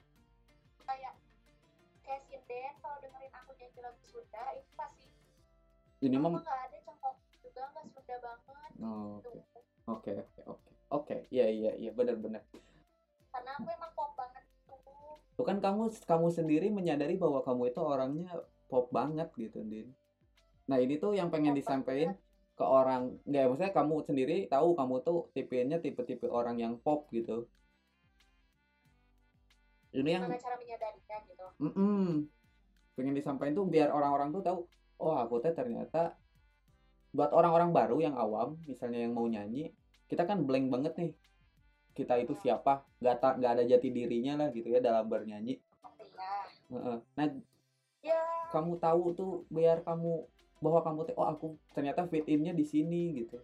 [0.84, 1.14] kayak
[2.04, 5.08] kayak sinden kalau dengerin aku nyanyi lagu Sunda itu pasti
[6.04, 9.40] ini mah nggak ada cengkok juga nggak Sunda banget Oh, gitu
[9.88, 10.70] oke, oke, oke.
[10.92, 12.44] Oke, iya iya iya benar-benar.
[13.32, 14.78] karena aku emang pop banget tuh
[15.36, 18.28] Tuh kan kamu kamu sendiri menyadari bahwa kamu itu orangnya
[18.68, 19.96] pop banget gitu, Din.
[20.68, 22.25] Nah, ini tuh yang pengen Pop disampaikan banget.
[22.56, 27.44] Ke orang nggak maksudnya kamu sendiri tahu kamu tuh tipenya tipe-tipe orang yang pop gitu.
[29.92, 31.46] Ini yang cara menyadarinya gitu?
[31.60, 32.32] Mm
[32.96, 34.58] pengen disampaikan tuh biar orang-orang tuh tahu
[35.04, 36.16] oh aku teh ternyata
[37.12, 39.76] buat orang-orang baru yang awam misalnya yang mau nyanyi
[40.06, 41.12] kita kan blank banget nih.
[41.96, 42.86] Kita itu siapa?
[43.02, 45.58] Nggak ta- nggak ada jati dirinya lah gitu ya dalam bernyanyi.
[46.70, 47.02] Iya.
[47.18, 47.26] Nah
[48.02, 48.20] ya
[48.54, 53.12] kamu tahu tuh biar kamu bahwa kamu teh oh aku ternyata fit innya di sini
[53.14, 53.38] gitu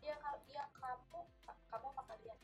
[0.00, 1.18] ya kalau ya kamu
[1.68, 2.38] kamu apa kalian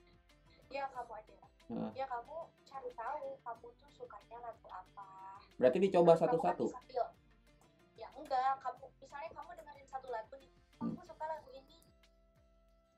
[0.68, 1.34] ya kamu aja
[1.64, 1.90] Heeh.
[1.94, 5.08] ya kamu cari tahu kamu tuh sukanya lagu apa
[5.56, 7.08] berarti dicoba kan satu-satu bisa feel.
[7.94, 10.90] ya enggak kamu misalnya kamu dengerin satu lagu nih Hmm.
[10.90, 11.78] aku suka lagu ini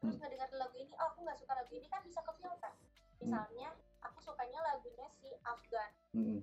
[0.01, 0.23] terus Hmm.
[0.25, 2.73] ngedengerin lagu ini oh aku nggak suka lagu ini kan bisa ke filter
[3.17, 3.69] misalnya
[4.01, 6.41] aku sukanya lagunya si Afgan Mm-mm.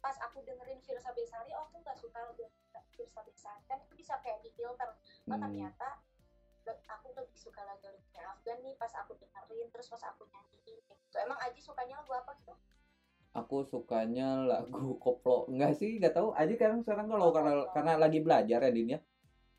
[0.00, 2.48] Pas aku dengerin Firsa Besari oh aku nggak suka lagu
[2.96, 3.62] Firsa Besari.
[3.68, 4.96] Kan itu bisa kayak di filter oh
[5.28, 5.40] Hmm.
[5.40, 6.00] ternyata
[6.70, 11.16] aku lebih suka lagu-lagunya Afgan nih pas aku dengerin terus pas aku nyanyiin gitu.
[11.18, 12.54] Emang Aji sukanya lagu apa gitu?
[13.30, 15.46] Aku sukanya lagu koplo.
[15.50, 16.34] Enggak sih nggak tahu.
[16.34, 19.00] Aja kan sekarang kalau karena karena lagi belajar ya Din ya.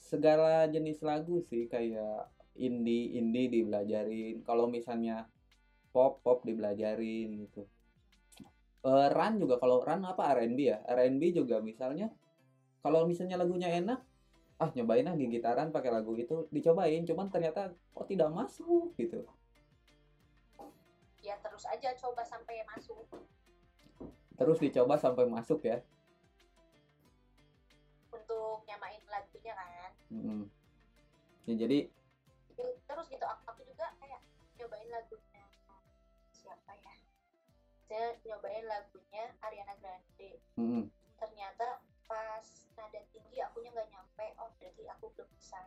[0.02, 2.28] Segala jenis lagu sih kayak
[2.58, 4.44] indie indie dibelajarin.
[4.44, 5.28] Kalau misalnya
[5.92, 7.68] pop pop dibelajarin gitu
[8.82, 10.34] Eh run juga kalau run apa?
[10.34, 10.82] R&B ya?
[10.90, 12.10] R&B juga misalnya
[12.82, 14.02] kalau misalnya lagunya enak
[14.62, 19.26] ah nyobain ah di gitaran pakai lagu itu dicobain cuman ternyata kok tidak masuk gitu.
[21.22, 23.06] Ya terus aja coba sampai masuk.
[24.38, 25.82] Terus dicoba sampai masuk ya.
[28.10, 29.92] Untuk nyamain lagunya kan.
[30.10, 30.42] Mm-mm.
[31.50, 31.90] ya jadi
[32.86, 34.22] terus gitu aku, juga kayak
[34.60, 35.02] nyobain ya
[37.92, 40.40] saya nyobain lagunya Ariana Grande.
[40.56, 40.88] Mm-mm.
[41.20, 45.60] ternyata pas nada tinggi akunya nggak nyampe oh berarti aku belum bisa.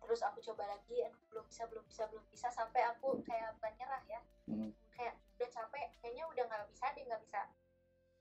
[0.00, 3.72] Terus aku coba lagi aduh, belum bisa belum bisa belum bisa sampai aku kayak bukan
[3.76, 4.20] nyerah ya.
[4.48, 4.72] Hmm.
[4.96, 7.40] kayak udah capek kayaknya udah nggak bisa deh nggak bisa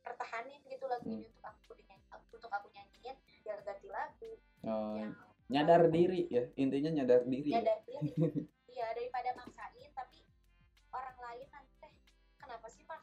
[0.04, 2.06] pertahanin gitu lagu ini untuk aku dinyanyi
[2.36, 3.16] untuk aku nyanyiin
[3.48, 4.32] ya ganti lagu.
[4.68, 5.16] Oh, yang
[5.48, 7.64] nyadar diri ya intinya nyadar diri ya.
[7.64, 7.80] Ya.
[7.80, 7.96] dari
[8.76, 9.75] iya daripada maksain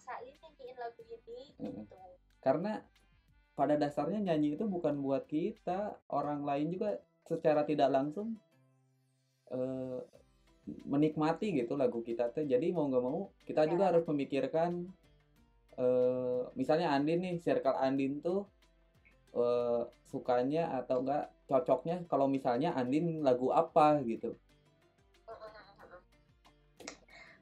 [0.02, 1.94] maksain nyanyiin lagu ini gitu.
[2.42, 2.82] Karena
[3.54, 8.34] pada dasarnya nyanyi itu bukan buat kita orang lain juga secara tidak langsung
[9.54, 10.00] eh,
[10.90, 13.70] menikmati gitu lagu kita tuh jadi mau nggak mau kita Ya.
[13.70, 14.90] juga harus memikirkan
[15.78, 18.50] eh, misalnya Andin nih circle Andin tuh
[19.38, 24.34] eh, sukanya atau enggak cocoknya kalau misalnya Andin lagu apa gitu.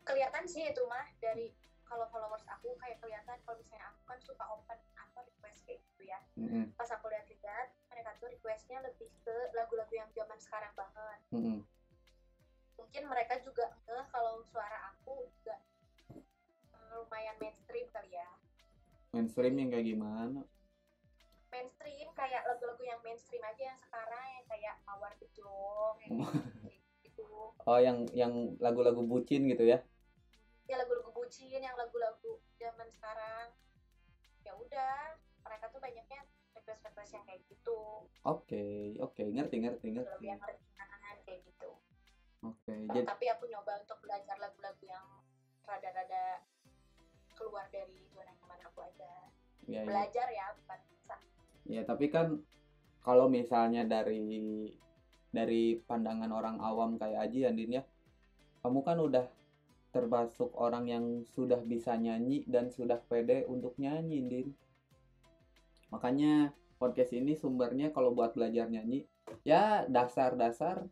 [0.04, 1.54] Kelihatan sih itu mah dari
[1.90, 6.06] kalau followers aku kayak kelihatan kalau misalnya aku kan suka open atau request kayak gitu
[6.06, 6.22] ya.
[6.38, 11.18] Mm-mm, pas aku lihat-lihat mereka tuh requestnya lebih ke lagu-lagu yang zaman sekarang banget.
[11.34, 11.58] Mm-mm.
[12.80, 15.60] mungkin mereka juga ngeh kalau suara aku juga
[16.72, 18.30] eh, lumayan mainstream kali ya.
[19.10, 20.40] Mainstream yang kayak gimana?
[21.50, 25.94] Mainstream kayak lagu-lagu yang mainstream aja yang sekarang yang kayak mawar gejong
[27.04, 27.26] gitu.
[27.66, 28.32] Oh yang yang
[28.62, 29.82] lagu-lagu bucin gitu ya
[30.70, 33.50] ya lagu-lagu bucin yang lagu-lagu zaman sekarang.
[34.46, 36.22] Ya udah mereka tuh banyaknya
[36.54, 38.06] request request yang kayak gitu.
[38.22, 40.30] Oke oke ngerti ngerti lagu ngerti.
[40.30, 41.70] yang ringan kayak gitu.
[42.46, 45.06] Oke jadi tapi aku nyoba untuk belajar lagu-lagu yang
[45.66, 46.46] rada-rada
[47.34, 49.10] keluar dari zona nyaman aku aja.
[49.66, 49.90] Ya, ya.
[49.90, 51.16] belajar ya bukan bisa.
[51.68, 52.42] Ya, tapi kan
[53.02, 54.70] kalau misalnya dari
[55.30, 57.82] dari pandangan orang awam kayak Aji ya Din ya
[58.60, 59.24] kamu kan udah
[59.90, 64.48] termasuk orang yang sudah bisa nyanyi dan sudah pede untuk nyanyi Din.
[65.90, 69.04] Makanya podcast ini sumbernya kalau buat belajar nyanyi
[69.42, 70.86] ya dasar-dasar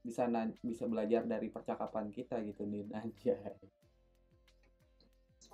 [0.00, 0.24] bisa
[0.62, 2.88] bisa belajar dari percakapan kita gitu Din.
[2.98, 3.34] Aja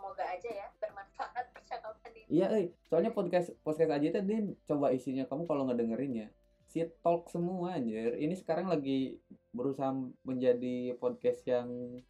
[0.05, 2.43] semoga aja ya bermanfaat percakapan ini.
[2.43, 6.29] Iya eh soalnya podcast podcast aja itu Din coba isinya kamu kalau ngedengerin ya
[6.69, 8.19] si talk semua anjir.
[8.19, 9.23] Ini sekarang lagi
[9.55, 9.95] berusaha
[10.27, 12.03] menjadi podcast yang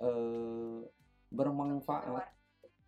[0.00, 0.80] eh
[1.30, 2.28] bermanfaat Keluar.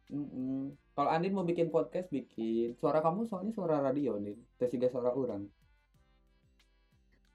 [0.08, 0.76] Mm-mm.
[0.92, 2.76] Kalau Andin mau bikin podcast, bikin.
[2.76, 4.36] Suara kamu soalnya suara radio, Andin.
[4.56, 5.48] Terus juga suara orang.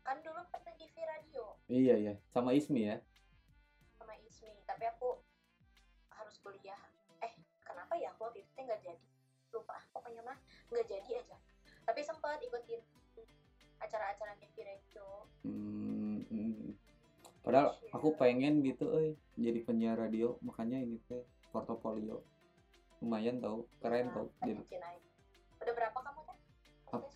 [0.01, 2.13] kan dulu pernah di V radio Iya, iya.
[2.25, 2.95] Sama Ismi ya.
[3.93, 5.19] sama Ismi tapi aku
[6.09, 6.79] harus kuliah
[7.19, 9.03] eh kenapa ya aku waktu itu nggak jadi
[9.51, 10.37] lupa pokoknya mah
[10.69, 11.35] nggak jadi aja
[11.83, 12.79] tapi sempat ikutin
[13.77, 15.05] acara-acara di V radio
[15.43, 16.71] Hmm, mm.
[17.47, 20.35] Padahal aku pengen gitu, eh jadi penyiar radio.
[20.43, 22.19] Makanya ini teh portofolio.
[22.99, 24.27] Lumayan tau, keren tau.
[24.43, 24.99] Jadi Aja naik.
[25.63, 26.37] udah berapa kamu teh
[26.91, 27.15] Ap-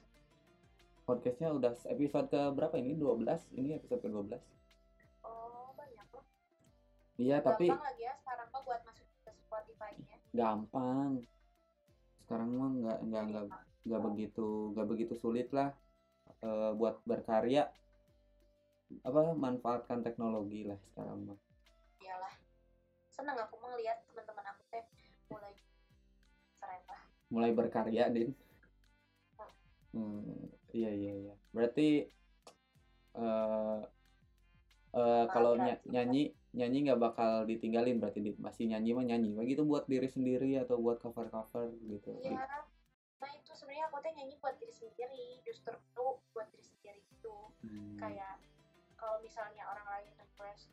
[1.04, 2.96] podcastnya udah episode ke berapa ini?
[2.96, 3.52] 12.
[3.52, 4.40] Ini episode ke 12.
[5.22, 6.24] oh banyak loh
[7.20, 11.12] Iya, tapi gampang lagi ya sekarang mah buat masuk ke Spotify-nya gampang.
[12.24, 13.46] Sekarang mah nggak nggak nggak
[13.84, 15.76] nggak begitu nggak begitu sulit lah
[16.40, 17.68] eh, buat berkarya
[19.02, 21.40] apa manfaatkan teknologi lah sekarang mah.
[22.02, 22.34] Iyalah.
[23.12, 24.84] Seneng aku mau lihat teman-teman aku teh
[25.30, 25.54] mulai
[26.60, 27.02] keren lah.
[27.32, 28.32] Mulai berkarya din.
[29.92, 31.34] Hmm, iya iya iya.
[31.52, 32.08] Berarti
[33.12, 33.80] eh
[34.92, 38.36] eh, kalau ny- nyanyi nyanyi nggak bakal ditinggalin berarti Din.
[38.40, 39.36] masih nyanyi mah nyanyi.
[39.36, 42.12] Begitu buat diri sendiri atau buat cover cover gitu.
[42.24, 42.44] Iya.
[43.22, 45.76] Nah itu sebenarnya aku teh nyanyi buat diri sendiri, justru
[46.36, 47.36] buat diri sendiri itu.
[47.64, 48.36] Hmm, Kayak
[49.02, 50.64] kalau misalnya orang lain request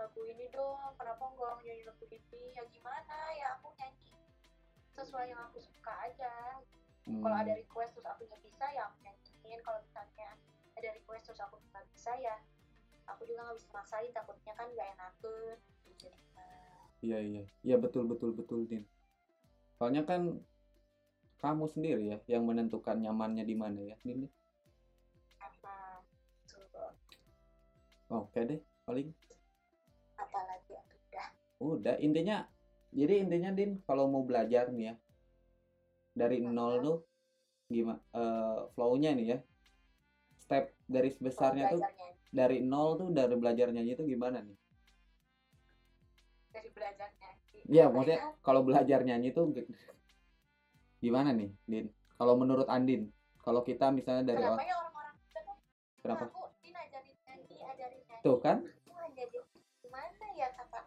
[0.00, 2.42] lagu ini dong, kenapa enggak nyanyi lagu ini?
[2.56, 4.18] Ya gimana ya aku nyanyi
[4.96, 6.34] sesuai yang aku suka aja.
[7.06, 9.60] hmm, Kalau ada request terus aku nggak bisa ya aku nyanyiin.
[9.66, 10.28] Kalau misalnya
[10.78, 12.36] ada request terus aku nggak bisa ya
[13.10, 15.56] aku juga nggak bisa maksain takutnya kan nggak enakan.
[15.86, 16.08] Jadi
[16.42, 18.82] eh, iya iya iya betul betul betul din
[19.78, 20.22] soalnya kan
[21.42, 24.20] kamu sendiri ya yang menentukan nyamannya di mana ya din
[28.10, 29.08] oke deh paling
[30.16, 32.44] apalagi udah Udah, intinya
[32.92, 34.94] jadi intinya Din kalau mau belajar nih ya
[36.16, 36.96] dari nol tuh
[37.68, 38.00] gimana
[38.72, 39.38] flow-nya nih ya.
[40.38, 42.30] Step garis besarnya tuh belajar nyanyi.
[42.30, 44.56] dari nol tuh dari belajar nyanyi itu gimana nih?
[46.54, 48.30] dari belajar nyanyi Iya, Apa maksudnya ya?
[48.46, 49.66] kalau belajar nyanyi tuh gi-
[51.02, 51.86] gimana nih, Din?
[52.16, 53.10] Kalau menurut Andin,
[53.42, 55.56] kalau kita misalnya dari kenapa orang ya orang-orang kita tuh
[56.00, 56.24] kenapa?
[56.30, 56.45] aku
[58.26, 58.58] Tuh kan?
[58.58, 59.44] aku ngajarin
[59.78, 60.82] gimana ya kata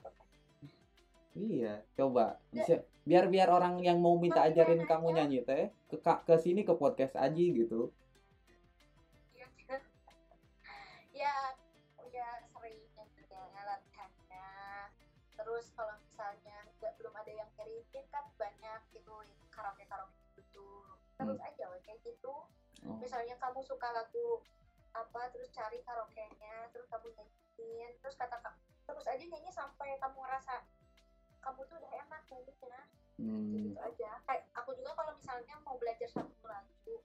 [1.40, 5.24] Iya, coba bisa biar biar orang yang mau minta ajarin kamu ya?
[5.24, 7.96] nyanyi teh ke ke sini ke podcast Aji gitu.
[9.34, 9.48] ya
[11.16, 11.36] ya
[12.04, 12.80] udah sering
[13.16, 14.52] juga latihannya
[15.36, 19.16] terus kalau misalnya nggak belum ada yang ngirimin kan banyak gitu
[19.48, 20.68] karaoke karaoke gitu
[21.16, 22.36] terus aja we, kayak gitu
[22.80, 22.96] Oh.
[22.96, 24.40] misalnya kamu suka lagu
[25.00, 30.18] apa terus cari karaoke-nya terus kamu nyanyiin terus kata Kak, terus aja nyanyi sampai kamu
[30.20, 30.56] ngerasa
[31.40, 32.82] kamu tuh udah enak nyanyinya
[33.20, 33.52] Hmm.
[33.52, 37.04] gitu aja kayak aku juga kalau misalnya mau belajar satu lagu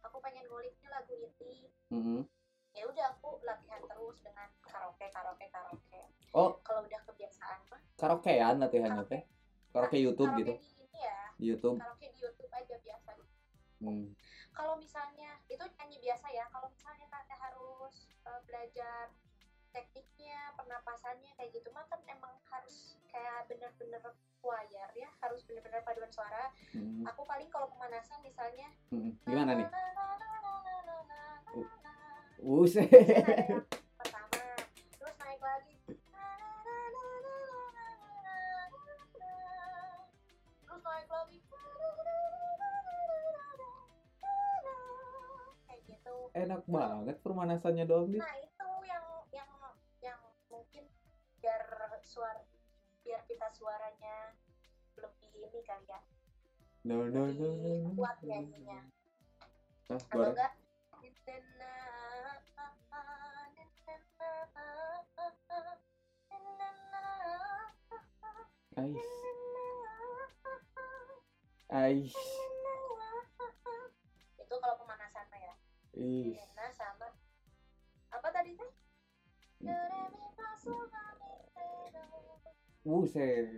[0.00, 2.26] aku pengen nguliknya lagu ini Mm-mm.
[2.72, 6.00] ya udah aku latihan terus dengan karaoke karaoke karaoke
[6.34, 9.22] Oh, kalau udah kebiasaan mah karaokean latihannya teh.
[9.70, 10.54] Karaoke YouTube karaoke gitu.
[10.58, 11.78] di ini ya YouTube.
[11.78, 13.10] karaoke di YouTube aja biasa
[13.78, 14.06] Hmm.
[14.54, 17.94] Kalau misalnya itu nyanyi biasa ya kalau misalnya tante harus
[18.24, 19.10] uh, belajar
[19.74, 23.98] tekniknya pernapasannya kayak gitu mah kan emang harus kayak bener-bener
[24.38, 27.02] choir ya harus bener-bener paduan suara Hmm.
[27.02, 29.18] aku paling kalau pemanasan misalnya Hmm.
[29.26, 29.66] Gimana nih?
[32.44, 33.74] Uh.
[46.34, 48.18] Enak banget permanasannya doang nih.
[48.18, 49.50] nah itu yang yang
[50.02, 50.20] yang
[50.50, 50.84] mungkin
[51.38, 51.62] biar
[52.02, 52.42] suara
[53.06, 54.34] biar kita suaranya
[54.98, 56.00] lebih ini kali ya
[56.84, 57.46] No no no no.
[57.48, 57.90] lebih no.
[57.96, 58.80] kuat nyanyinya
[59.84, 60.52] Ah, atau enggak
[68.74, 69.06] Ais.
[71.70, 72.10] Ais.
[74.34, 75.13] itu kalau pemanasan
[75.94, 76.34] ya Ih.
[76.52, 77.06] Nah sama
[78.10, 78.70] apa tadi teh.
[82.84, 83.48] Buset.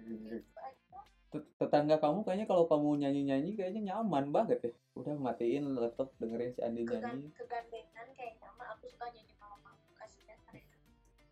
[1.26, 4.70] Tet- Tetangga kamu kayaknya kalau kamu nyanyi-nyanyi kayaknya nyaman banget ya.
[4.94, 7.34] Udah matiin laptop dengerin si Andi nyanyi.
[7.34, 10.78] kegandengan kayaknya mah aku suka nyanyi malam-malam kasihan mereka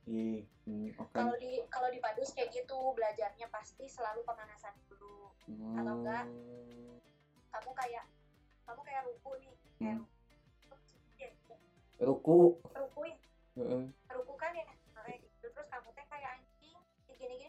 [0.04, 1.16] Ih, hmm, oke.
[1.16, 7.00] kalau di kalau di padus kayak gitu belajarnya pasti selalu pemanasan dulu kalau enggak, Hmm.
[7.48, 8.04] kamu kayak
[8.68, 10.04] kamu kayak ruku nih kayak Hmm.
[12.00, 13.00] Ruku Ruku.
[13.06, 13.16] ya
[13.54, 13.84] Heeh.
[14.10, 14.64] ruku kan ya
[14.94, 17.48] kayak gitu terus kamu teh kayak anjing kayak gini gini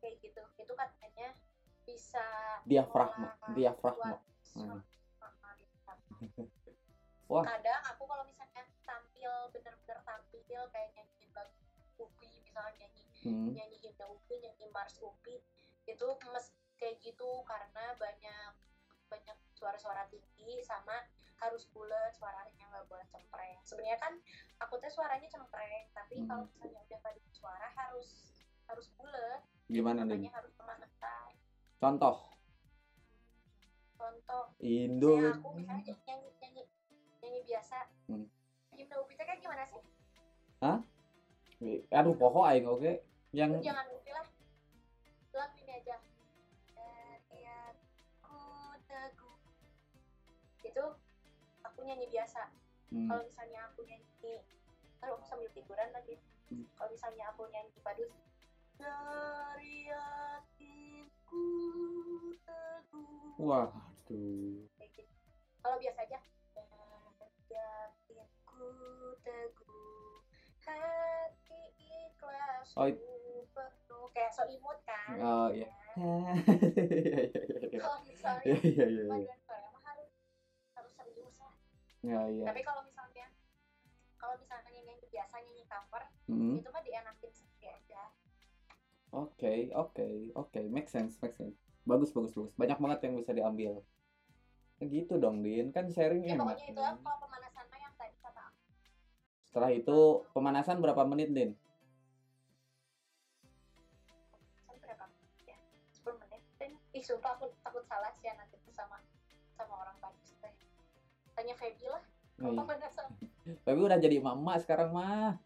[0.00, 1.28] kayak gitu itu katanya
[1.84, 2.26] bisa
[2.64, 4.16] Diafragma, diafragma.
[4.56, 4.80] Hmm.
[7.30, 7.44] Wah.
[7.46, 11.54] kadang aku kalau misalnya tampil bener-bener tampil kayak nyanyi lagu
[12.00, 13.52] Upi misalnya nyanyi Hmm.
[13.52, 15.38] nyanyi himne Upi nyanyi Mars Upi
[15.84, 16.46] itu mes
[16.80, 18.52] kayak gitu karena banyak
[19.12, 21.04] banyak suara-suara tinggi sama
[21.40, 24.12] harus bulat suaranya nggak boleh cempreng sebenarnya kan
[24.60, 26.28] aku teh suaranya cempreng tapi Hmm.
[26.28, 28.08] kalau misalnya udah pada suara harus
[28.68, 30.28] harus bulat Gimana nih?
[30.28, 31.32] harus pemanasan
[31.80, 32.16] Contoh.
[33.96, 35.12] contoh Indo.
[35.12, 36.62] kayak aku misalnya nyanyi nyanyi
[37.20, 37.78] nyanyi biasa
[38.08, 38.26] Hmm.
[38.72, 39.80] himne Upi teh kayak gimana sih
[41.92, 42.80] Aduh, pokok aing oke.
[42.80, 44.24] Lu Yang jangan Upi lah
[45.30, 45.96] bilang ini aja
[46.72, 47.76] Dariat
[48.24, 48.40] ku
[48.88, 49.36] teguh
[50.60, 50.84] itu
[51.80, 52.44] aku nyanyi biasa
[52.92, 53.08] hmm.
[53.08, 54.44] kalau misalnya aku nyanyi
[55.00, 56.20] kalau aku sambil tiduran lagi
[56.50, 56.66] Hmm.
[56.76, 58.10] kalau misalnya aku nyanyi padus
[58.74, 61.46] dari hatiku
[62.42, 64.66] teguh Waduh.
[64.76, 65.14] kayak gitu
[65.62, 66.18] kalau biasa aja
[66.58, 68.68] dari hatiku
[69.22, 70.20] teguh
[70.60, 72.90] hati ikhlas Oh,
[73.54, 75.70] penuh kayak so imut kan Oh, iya.
[75.94, 76.34] Ya.
[77.78, 79.16] kalau misalnya Iya, iya, iya.
[79.22, 79.34] iya.
[82.00, 83.26] Lah Iya, tapi kalau misalnya
[84.16, 86.56] kalau misalnya nyanyi biasa nyanyi cover Hmm.
[86.56, 88.02] itu mah dienakin sendiri aja
[89.10, 90.06] Oke, oke,
[90.38, 91.58] oke, make sense, make sense.
[91.82, 92.54] Bagus, bagus, bagus.
[92.54, 93.82] Banyak banget yang bisa diambil.
[94.78, 95.74] Ya gitu dong, Din.
[95.74, 96.54] Kan sharing ya enak.
[96.54, 96.94] pokoknya itu kan?
[97.02, 98.58] kalau pemanasan mah yang tadi kata aku
[99.42, 99.98] Setelah itu
[100.30, 101.50] pemanasan berapa menit, Din?
[104.62, 105.58] kan berapa menit ya
[105.90, 109.02] 10 menit dan ih sumpah aku takut salah sih ya nanti sama
[109.50, 109.89] sama orang
[111.32, 112.02] tanya Feby lah
[112.38, 112.56] Oh, iya.
[112.56, 113.06] pemanasan
[113.60, 115.36] Tapi udah jadi mama sekarang mah.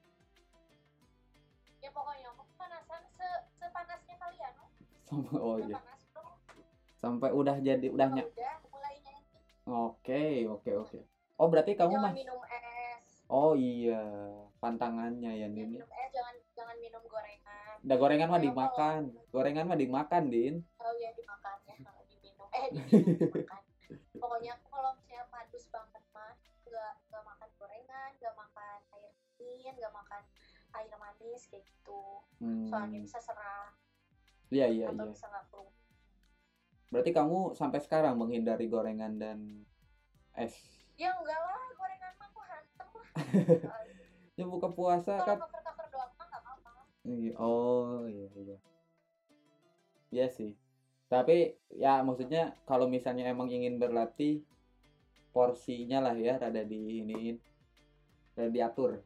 [1.76, 4.68] ya pokoknya aku pemanasan se sepanasnya kalian loh
[5.02, 5.76] Sama, oh iya.
[5.76, 6.00] panas
[6.96, 9.22] Sampai udah jadi udah Kalau ny- udah mulai nyanyi
[9.66, 10.98] Oke, oke, oke.
[11.34, 14.00] Oh, berarti kamu jangan mah minum es Oh iya,
[14.56, 15.74] pantangannya ya, Ya, Din.
[15.74, 19.00] minum es jangan jangan minum gorengan Udah gorengan mah Kalau- dimakan.
[19.28, 20.54] Gorengan mah dimakan, Din.
[20.78, 23.02] oh ya dimakan ya kalau diminum eh diminum
[23.34, 23.62] dimakan
[24.14, 24.92] pokoknya aku kalau
[28.24, 30.22] nggak makan air dingin nggak makan
[30.74, 32.64] air manis kayak gitu Hmm.
[32.66, 33.76] soalnya bisa serang
[34.48, 35.12] Iya, iya, atau iya.
[35.12, 35.68] bisa nggak perlu
[36.88, 39.38] Berarti kamu sampai sekarang menghindari gorengan dan
[40.32, 40.54] es.
[40.94, 43.08] ya enggak lah gorengan mah aku hantem lah
[44.38, 45.38] Ya buka puasa kalau kan.
[45.42, 46.70] cover cover doang mah nggak apa-apa
[47.04, 48.56] Iya, Oh, iya, iya.
[50.10, 50.54] Iya sih.
[51.04, 51.36] Tapi
[51.70, 54.40] ya maksudnya kalau misalnya emang ingin berlatih
[55.30, 57.02] porsinya lah ya rada di
[58.34, 58.98] Rada diatur.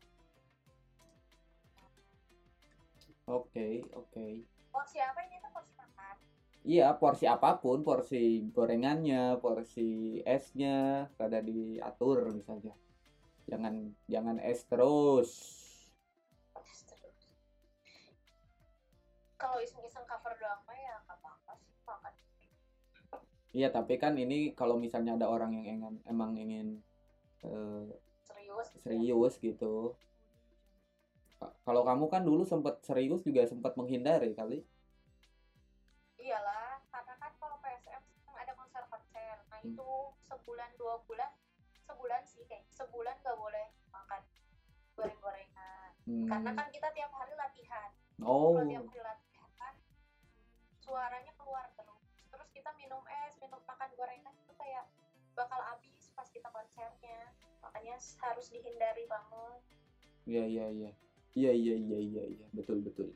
[3.29, 4.27] Oke, oke.
[4.73, 6.17] porsi apa ini tuh porsi makan
[6.65, 12.73] Iya, porsi apa pun, porsi gorengannya, porsi esnya, rada diatur misalnya.
[13.49, 15.31] Jangan jangan es terus.
[19.37, 22.13] Kalau iseng-iseng cover doang mah ya nggak apa-apa sih makan
[23.53, 26.81] Iya, tapi kan ini kalau misalnya ada orang yang ingin, emang ingin
[27.45, 27.89] eh,
[28.49, 28.83] serius gitu ya.
[28.83, 29.75] serius gitu.
[31.37, 34.65] Ka- Kalau kamu kan dulu sempat serius juga sempat menghindari kali.
[36.19, 39.71] iyalah karena kan kalau PSM kan ada konser-konser nah Hmm.
[39.71, 39.91] itu
[40.27, 41.31] sebulan dua bulan
[41.81, 44.21] sebulan sih kayak sebulan nggak boleh makan
[44.93, 46.27] goreng-gorengan Hmm.
[46.27, 49.75] karena kan kita tiap hari latihan Oh, kalau tiap hari latihan kan
[50.77, 54.85] suaranya keluar terus terus kita minum es minum makan gorengan itu kayak
[55.33, 57.31] bakal habis pas kita konsernya
[57.69, 59.61] makanya harus dihindari banget
[60.25, 60.91] iya iya iya.
[61.39, 63.15] Iya iya iya iya iya, betul betul.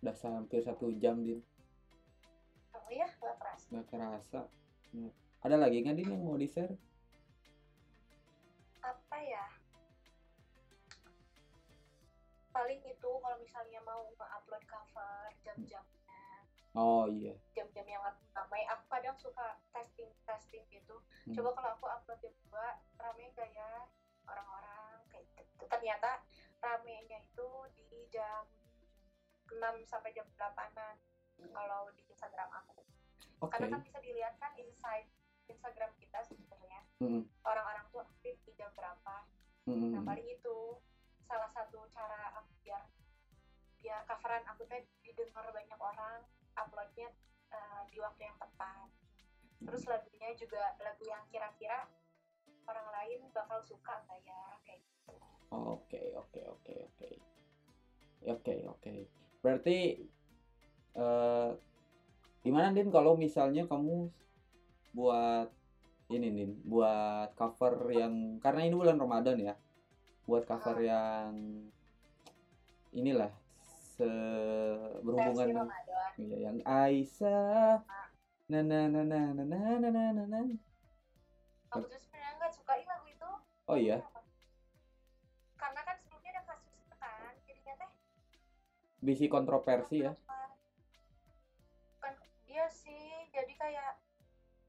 [0.00, 1.42] Udah hampir satu jam din,
[2.72, 4.40] oh ya nggak keras nggak kerasa.
[4.94, 5.12] Hmm.
[5.44, 6.72] Ada lagi nggak din yang mau di share?
[8.86, 9.46] apa ya
[12.54, 15.95] paling itu kalau misalnya mau nge-upload cover jam-jamnya
[16.76, 17.32] Oh iya.
[17.50, 21.34] jam-jam yang ramai aku kadang suka testing testing gitu Hmm.
[21.34, 22.54] coba kalau aku upload jam 2
[23.00, 23.88] ramai gak ya
[24.24, 26.22] orang-orang kayak gitu ternyata
[26.60, 28.46] ramenya itu di jam
[29.48, 30.94] 6 sampai jam 8an
[31.50, 32.84] kalau di Instagram aku
[33.40, 33.50] Oke.
[33.52, 35.08] karena kan bisa dilihat kan inside
[35.46, 37.24] Instagram kita sebenarnya Mm-mm.
[37.42, 39.26] orang-orang tuh aktif di jam berapa
[39.66, 39.98] Mm-mm.
[39.98, 40.78] nah paling itu
[41.22, 42.86] salah satu cara aku biar
[43.80, 46.22] biar coveran aku teh didengar banyak orang
[46.56, 47.08] uploadnya
[47.52, 48.88] eh, di waktu yang tepat
[49.62, 51.88] terus lagunya juga lagu yang kira-kira
[52.66, 55.14] orang lain bakal suka nggak ya kayak gitu
[55.54, 57.10] Oke, oke, oke, oke.
[58.26, 58.94] Oke, oke.
[59.38, 60.02] Berarti
[60.96, 61.50] eh
[62.42, 64.10] gimana Din kalau misalnya kamu
[64.90, 65.48] buat
[66.10, 69.54] ini Din, buat cover yang karena ini bulan Ramadan ya.
[70.26, 71.30] Buat cover yang
[72.90, 73.30] inilah
[73.96, 74.08] se
[75.06, 77.84] berhubungan Versi dengan Ramadan iya, yang Aisyah
[78.46, 80.40] na na na na na na na na na na.
[81.68, 83.30] aku tuh sebenarnya nggak sukain lagu itu
[83.66, 84.22] Oh iya, Kenapa?
[85.58, 87.90] karena kan sebelumnya ada kasus itu kan jadinya teh
[89.02, 90.14] bisi kontroversi ya.
[91.98, 92.14] kan
[92.46, 93.90] dia sih jadi kayak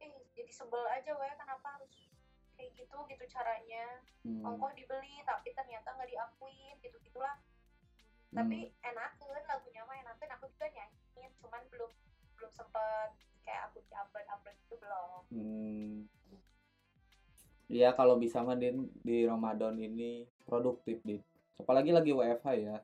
[0.01, 2.09] eh jadi sebel aja weh kenapa harus
[2.57, 4.43] kayak gitu gitu caranya Hmm.
[4.43, 7.37] ongkoh dibeli tapi ternyata nggak diakuin gitu gitulah
[8.27, 8.37] Hmm.
[8.43, 11.91] tapi enakan lagunya mah enakan aku juga nyanyiin cuman belum
[12.35, 13.09] belum sempet
[13.47, 16.07] kayak aku di upload upload itu belum Hmm.
[17.67, 21.19] Ya kalau bisa mah Din di Ramadan ini produktif Din.
[21.59, 22.79] Apalagi lagi WFH ya.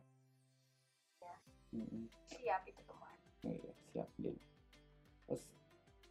[1.23, 1.35] Ya.
[1.71, 2.11] Mm-mm.
[2.27, 3.15] siap itu teman
[3.47, 4.35] Iya, siap Din.
[5.23, 5.43] Terus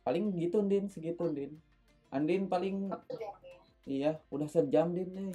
[0.01, 1.53] paling gitu Din, segitu Din.
[2.09, 3.33] Andin paling Betul ya,
[3.85, 5.33] iya udah sejam Din nih.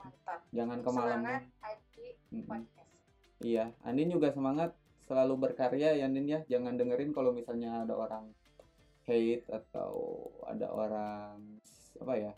[0.00, 1.44] mantap Jangan semangat
[2.46, 2.88] podcast
[3.40, 4.76] Iya, Andin juga semangat
[5.08, 6.44] selalu berkarya ya Andin ya.
[6.44, 8.28] Jangan dengerin kalau misalnya ada orang
[9.08, 9.92] hate atau
[10.44, 11.40] ada orang
[11.96, 12.32] apa ya?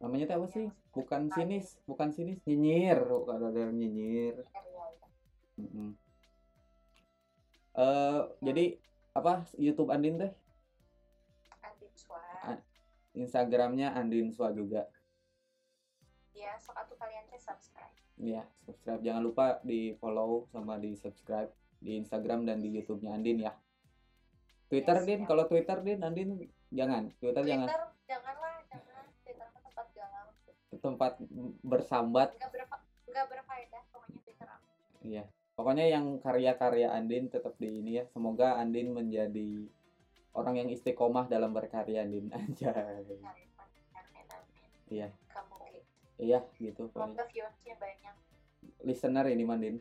[0.00, 0.72] Namanya apa sih?
[0.96, 3.04] Bukan sinis, bukan sinis, nyinyir.
[3.04, 4.40] Kalau ada yang nyinyir.
[4.48, 5.08] Ya, ya, ya.
[5.60, 5.90] Mm-mm.
[7.74, 8.64] Eh, jadi
[9.12, 10.32] apa YouTube Andin teh?
[11.60, 12.58] Andi Suara Ah.
[13.12, 14.88] Instagramnya Andin Swa juga.
[16.34, 19.02] ya sok atuh kalian teh subscribe Ya, subscribe.
[19.02, 23.52] Jangan lupa di follow sama di subscribe di Instagram dan di YouTube-nya Andin ya.
[24.66, 25.26] Twitter Yes, Din, ya.
[25.26, 26.28] kalau Twitter Din, Andin
[26.70, 27.10] jangan.
[27.18, 30.26] Twitter jangan Twitter janganlah jangan Twitter mah tempat galau
[30.74, 31.12] tempat
[31.60, 32.28] bersambat.
[32.34, 34.68] nggak berfa nggak berfaedah pokoknya Twitter aku
[35.04, 35.24] Iya.
[35.54, 38.04] Pokoknya yang karya-karya Andin tetap di ini ya.
[38.08, 39.68] Semoga Andin menjadi
[40.32, 42.72] orang yang istiqomah dalam berkarya Andin aja.
[42.72, 44.26] amin amin amin
[44.88, 45.08] Iya.
[45.28, 45.53] kamu
[46.16, 46.86] Iya, gitu.
[46.88, 48.14] semoga viewersnya banyak
[48.80, 49.76] Listener ini Mandin.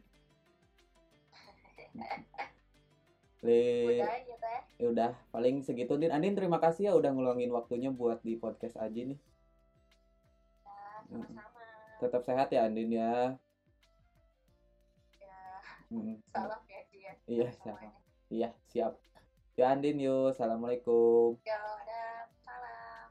[3.44, 3.60] Le
[4.00, 6.10] udah aja teh ya udah paling segitu Din.
[6.10, 9.20] Andin terima kasih ya udah ngeluangin waktunya buat di podcast aja nih.
[10.64, 11.62] ya sama-sama
[12.00, 13.36] Tetap sehat ya Andin ya.
[15.20, 15.38] ya
[16.32, 17.92] salam ya dia Iya, semuanya.
[17.92, 18.32] siap.
[18.32, 18.94] Iya, siap.
[19.54, 21.38] Ya Andin yuk, Assalamualaikum.
[21.44, 22.08] ya udah
[22.42, 23.08] salam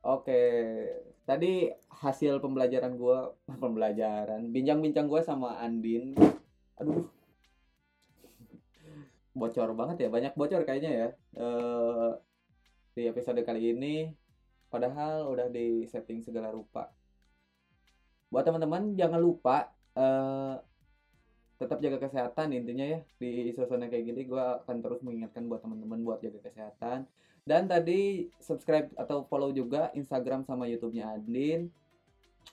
[0.00, 0.40] Oke,
[1.28, 6.16] tadi hasil pembelajaran gua, pembelajaran, bincang-bincang gua sama Andin.
[6.80, 7.04] Aduh,
[9.36, 11.08] bocor banget ya, banyak bocor kayaknya ya.
[11.36, 12.10] Eh,
[12.96, 14.08] di episode kali ini,
[14.72, 16.88] padahal udah di setting segala rupa.
[18.32, 19.68] Buat teman-teman jangan lupa
[20.00, 20.56] eh,
[21.58, 26.06] tetap jaga kesehatan intinya ya di suasana kayak gini gua akan terus mengingatkan buat teman-teman
[26.06, 27.02] buat jaga kesehatan
[27.48, 31.72] dan tadi subscribe atau follow juga Instagram sama YouTube-nya Andin.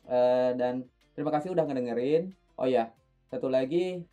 [0.07, 2.31] Eh, dan terima kasih udah ngedengerin.
[2.55, 2.95] Oh ya
[3.27, 4.07] satu lagi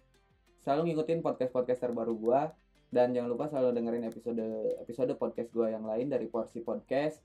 [0.67, 2.51] selalu ngikutin podcast podcast terbaru gua.
[2.93, 4.43] Dan jangan lupa selalu dengerin episode
[4.83, 7.23] episode podcast gua yang lain dari porsi podcast.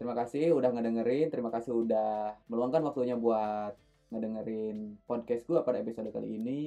[0.00, 3.76] Terima kasih udah ngedengerin terima kasih udah meluangkan waktunya buat
[4.10, 6.60] ngedengerin podcast gua pada episode kali ini.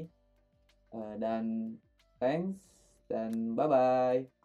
[0.94, 1.76] Eh, dan
[2.22, 2.62] thanks
[3.10, 4.37] dan bye bye